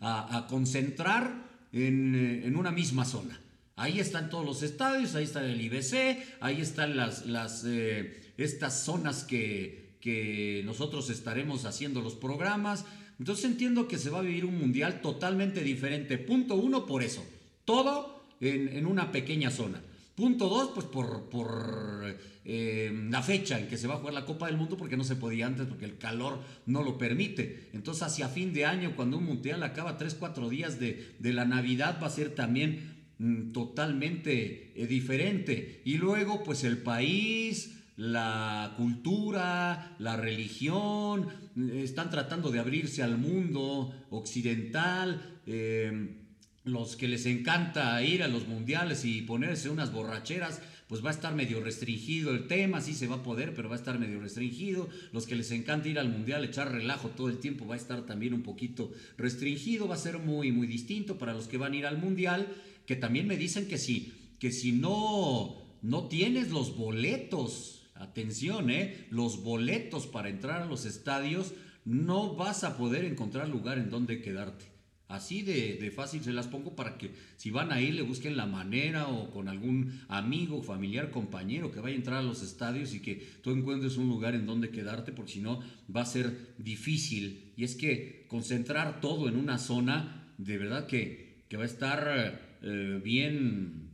a, 0.00 0.46
concentrar 0.48 1.46
en, 1.72 2.56
una 2.56 2.70
misma 2.70 3.04
zona. 3.04 3.38
Ahí 3.76 4.00
están 4.00 4.30
todos 4.30 4.46
los 4.46 4.62
estadios, 4.62 5.14
ahí 5.14 5.24
está 5.24 5.44
el 5.44 5.60
IBC, 5.60 6.40
ahí 6.40 6.60
están 6.60 6.96
las, 6.96 7.26
las 7.26 7.64
eh, 7.66 8.32
estas 8.36 8.82
zonas 8.84 9.24
que, 9.24 9.79
que 10.00 10.62
nosotros 10.64 11.10
estaremos 11.10 11.64
haciendo 11.64 12.00
los 12.00 12.14
programas. 12.14 12.84
Entonces 13.18 13.44
entiendo 13.44 13.86
que 13.86 13.98
se 13.98 14.10
va 14.10 14.20
a 14.20 14.22
vivir 14.22 14.44
un 14.44 14.58
mundial 14.58 15.00
totalmente 15.00 15.62
diferente. 15.62 16.18
Punto 16.18 16.54
uno, 16.54 16.86
por 16.86 17.02
eso. 17.02 17.22
Todo 17.64 18.24
en, 18.40 18.86
una 18.86 19.12
pequeña 19.12 19.50
zona. 19.50 19.82
Punto 20.14 20.48
dos, 20.48 20.70
pues 20.74 20.86
por, 20.86 22.16
eh, 22.44 23.06
la 23.10 23.22
fecha 23.22 23.58
en 23.58 23.68
que 23.68 23.78
se 23.78 23.86
va 23.86 23.94
a 23.94 23.98
jugar 23.98 24.14
la 24.14 24.26
Copa 24.26 24.46
del 24.46 24.56
Mundo, 24.56 24.76
porque 24.76 24.96
no 24.96 25.04
se 25.04 25.16
podía 25.16 25.46
antes, 25.46 25.66
porque 25.66 25.84
el 25.84 25.98
calor 25.98 26.40
no 26.66 26.82
lo 26.82 26.98
permite. 26.98 27.68
Entonces, 27.72 28.02
hacia 28.02 28.28
fin 28.28 28.52
de 28.52 28.64
año, 28.64 28.94
cuando 28.96 29.18
un 29.18 29.24
mundial 29.24 29.62
acaba 29.62 29.98
tres, 29.98 30.14
cuatro 30.14 30.48
días 30.48 30.78
de, 30.80 31.14
la 31.20 31.44
Navidad, 31.44 31.98
va 32.02 32.06
a 32.06 32.10
ser 32.10 32.34
también 32.34 32.96
mm, 33.18 33.52
totalmente 33.52 34.72
eh, 34.74 34.86
diferente. 34.86 35.82
Y 35.84 35.98
luego, 35.98 36.42
pues 36.42 36.64
el 36.64 36.78
país, 36.78 37.79
la 38.00 38.72
cultura, 38.78 39.94
la 39.98 40.16
religión, 40.16 41.28
están 41.74 42.08
tratando 42.08 42.50
de 42.50 42.58
abrirse 42.58 43.02
al 43.02 43.18
mundo 43.18 43.92
occidental. 44.08 45.40
Eh, 45.46 46.16
los 46.64 46.96
que 46.96 47.08
les 47.08 47.26
encanta 47.26 48.02
ir 48.02 48.22
a 48.22 48.28
los 48.28 48.48
mundiales 48.48 49.04
y 49.04 49.20
ponerse 49.20 49.68
unas 49.68 49.92
borracheras, 49.92 50.62
pues 50.88 51.04
va 51.04 51.10
a 51.10 51.12
estar 51.12 51.34
medio 51.34 51.60
restringido 51.60 52.30
el 52.30 52.46
tema, 52.46 52.80
sí 52.80 52.94
se 52.94 53.06
va 53.06 53.16
a 53.16 53.22
poder, 53.22 53.52
pero 53.54 53.68
va 53.68 53.74
a 53.74 53.78
estar 53.78 53.98
medio 53.98 54.18
restringido. 54.18 54.88
Los 55.12 55.26
que 55.26 55.36
les 55.36 55.50
encanta 55.50 55.90
ir 55.90 55.98
al 55.98 56.08
mundial, 56.08 56.42
echar 56.42 56.72
relajo 56.72 57.10
todo 57.10 57.28
el 57.28 57.36
tiempo, 57.36 57.66
va 57.66 57.74
a 57.74 57.78
estar 57.78 58.06
también 58.06 58.32
un 58.32 58.42
poquito 58.42 58.90
restringido, 59.18 59.88
va 59.88 59.96
a 59.96 59.98
ser 59.98 60.18
muy, 60.18 60.52
muy 60.52 60.66
distinto 60.66 61.18
para 61.18 61.34
los 61.34 61.48
que 61.48 61.58
van 61.58 61.74
a 61.74 61.76
ir 61.76 61.84
al 61.86 61.98
mundial, 61.98 62.48
que 62.86 62.96
también 62.96 63.26
me 63.26 63.36
dicen 63.36 63.68
que 63.68 63.76
sí, 63.76 64.14
que 64.38 64.52
si 64.52 64.72
no, 64.72 65.58
no 65.82 66.08
tienes 66.08 66.50
los 66.50 66.74
boletos 66.78 67.79
Atención, 68.00 68.70
¿eh? 68.70 69.06
Los 69.10 69.42
boletos 69.42 70.06
para 70.06 70.30
entrar 70.30 70.62
a 70.62 70.66
los 70.66 70.86
estadios 70.86 71.52
no 71.84 72.34
vas 72.34 72.64
a 72.64 72.78
poder 72.78 73.04
encontrar 73.04 73.48
lugar 73.48 73.78
en 73.78 73.90
donde 73.90 74.22
quedarte. 74.22 74.64
Así 75.06 75.42
de, 75.42 75.92
fácil 75.94 76.22
se 76.22 76.32
las 76.32 76.46
pongo 76.46 76.76
para 76.76 76.96
que 76.96 77.10
si 77.36 77.50
van 77.50 77.72
a 77.72 77.80
ir 77.82 77.94
le 77.94 78.02
busquen 78.02 78.36
la 78.36 78.46
manera 78.46 79.08
o 79.08 79.30
con 79.30 79.48
algún 79.48 80.00
amigo, 80.08 80.62
familiar, 80.62 81.10
compañero 81.10 81.72
que 81.72 81.80
vaya 81.80 81.94
a 81.94 81.98
entrar 81.98 82.18
a 82.18 82.22
los 82.22 82.42
estadios 82.42 82.94
y 82.94 83.00
que 83.00 83.16
tú 83.42 83.50
encuentres 83.50 83.96
un 83.96 84.08
lugar 84.08 84.34
en 84.34 84.46
donde 84.46 84.70
quedarte 84.70 85.10
porque 85.12 85.32
si 85.32 85.40
no 85.40 85.60
va 85.94 86.02
a 86.02 86.06
ser 86.06 86.54
difícil. 86.58 87.52
Y 87.56 87.64
es 87.64 87.74
que 87.74 88.24
concentrar 88.28 89.00
todo 89.00 89.28
en 89.28 89.36
una 89.36 89.58
zona 89.58 90.32
de 90.38 90.56
verdad 90.56 90.86
que, 90.86 91.44
que 91.48 91.56
va 91.56 91.64
a 91.64 91.66
estar 91.66 92.58
eh, 92.62 93.00
bien, 93.04 93.90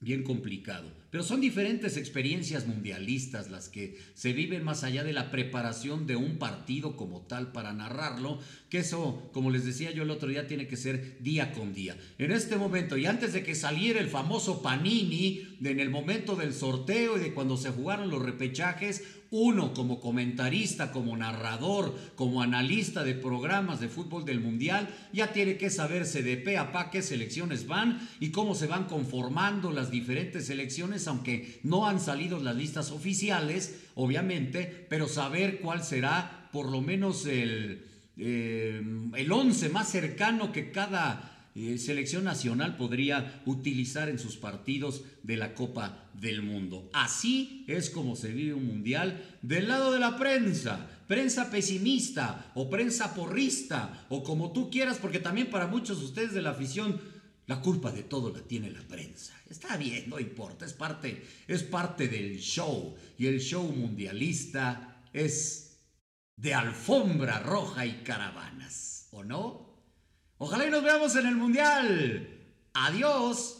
bien 0.00 0.22
complicado. 0.22 0.92
Pero 1.10 1.24
son 1.24 1.40
diferentes 1.40 1.96
experiencias 1.96 2.66
mundialistas 2.66 3.50
las 3.50 3.70
que 3.70 3.98
se 4.14 4.34
viven 4.34 4.62
más 4.62 4.84
allá 4.84 5.04
de 5.04 5.14
la 5.14 5.30
preparación 5.30 6.06
de 6.06 6.16
un 6.16 6.38
partido 6.38 6.96
como 6.96 7.22
tal 7.22 7.50
para 7.50 7.72
narrarlo, 7.72 8.38
que 8.68 8.78
eso, 8.78 9.30
como 9.32 9.50
les 9.50 9.64
decía 9.64 9.90
yo 9.90 10.02
el 10.02 10.10
otro 10.10 10.28
día, 10.28 10.46
tiene 10.46 10.66
que 10.66 10.76
ser 10.76 11.16
día 11.20 11.52
con 11.52 11.72
día. 11.72 11.96
En 12.18 12.30
este 12.30 12.56
momento, 12.56 12.98
y 12.98 13.06
antes 13.06 13.32
de 13.32 13.42
que 13.42 13.54
saliera 13.54 14.00
el 14.00 14.08
famoso 14.08 14.60
Panini, 14.60 15.56
en 15.62 15.80
el 15.80 15.88
momento 15.88 16.36
del 16.36 16.52
sorteo 16.52 17.16
y 17.16 17.20
de 17.20 17.32
cuando 17.32 17.56
se 17.56 17.70
jugaron 17.70 18.10
los 18.10 18.22
repechajes, 18.22 19.02
uno 19.30 19.74
como 19.74 20.00
comentarista, 20.00 20.90
como 20.90 21.16
narrador, 21.16 21.94
como 22.14 22.42
analista 22.42 23.04
de 23.04 23.14
programas 23.14 23.80
de 23.80 23.88
fútbol 23.88 24.24
del 24.24 24.40
Mundial, 24.40 24.88
ya 25.12 25.32
tiene 25.32 25.58
que 25.58 25.70
saberse 25.70 26.22
de 26.22 26.36
pe 26.36 26.56
a 26.56 26.72
pa 26.72 26.90
qué 26.90 27.02
selecciones 27.02 27.66
van 27.66 28.00
y 28.20 28.30
cómo 28.30 28.54
se 28.54 28.66
van 28.66 28.86
conformando 28.86 29.70
las 29.70 29.90
diferentes 29.90 30.46
selecciones, 30.46 30.97
aunque 31.06 31.60
no 31.62 31.86
han 31.86 32.00
salido 32.00 32.40
las 32.40 32.56
listas 32.56 32.90
oficiales, 32.90 33.82
obviamente, 33.94 34.86
pero 34.88 35.06
saber 35.06 35.60
cuál 35.60 35.84
será 35.84 36.48
por 36.52 36.70
lo 36.70 36.80
menos 36.80 37.26
el, 37.26 37.84
eh, 38.16 38.82
el 39.14 39.32
once 39.32 39.68
más 39.68 39.88
cercano 39.90 40.50
que 40.50 40.72
cada 40.72 41.38
eh, 41.60 41.76
selección 41.76 42.22
nacional 42.22 42.76
podría 42.76 43.42
utilizar 43.44 44.08
en 44.08 44.20
sus 44.20 44.36
partidos 44.36 45.02
de 45.24 45.36
la 45.36 45.54
Copa 45.54 46.04
del 46.14 46.42
Mundo. 46.42 46.88
Así 46.92 47.64
es 47.66 47.90
como 47.90 48.14
se 48.14 48.28
vive 48.28 48.54
un 48.54 48.66
mundial 48.66 49.24
del 49.42 49.66
lado 49.66 49.92
de 49.92 49.98
la 49.98 50.16
prensa, 50.16 50.88
prensa 51.08 51.50
pesimista 51.50 52.52
o 52.54 52.70
prensa 52.70 53.12
porrista 53.12 54.06
o 54.08 54.22
como 54.22 54.52
tú 54.52 54.70
quieras, 54.70 54.98
porque 54.98 55.18
también 55.18 55.50
para 55.50 55.66
muchos 55.66 55.98
de 55.98 56.04
ustedes 56.04 56.32
de 56.32 56.42
la 56.42 56.50
afición 56.50 57.00
la 57.48 57.60
culpa 57.60 57.90
de 57.90 58.04
todo 58.04 58.30
la 58.30 58.42
tiene 58.42 58.70
la 58.70 58.82
prensa. 58.82 59.34
Está 59.48 59.76
bien, 59.76 60.08
no 60.08 60.20
importa, 60.20 60.66
es 60.66 60.74
parte, 60.74 61.26
es 61.48 61.62
parte 61.62 62.06
del 62.06 62.38
show 62.38 62.94
y 63.16 63.26
el 63.26 63.40
show 63.40 63.64
mundialista 63.64 65.02
es 65.12 65.80
de 66.36 66.54
alfombra 66.54 67.40
roja 67.40 67.86
y 67.86 68.02
caravanas, 68.04 69.08
¿o 69.12 69.24
no? 69.24 69.66
Ojalá 70.36 70.66
y 70.66 70.70
nos 70.70 70.84
veamos 70.84 71.16
en 71.16 71.26
el 71.26 71.36
Mundial. 71.36 72.28
Adiós. 72.74 73.57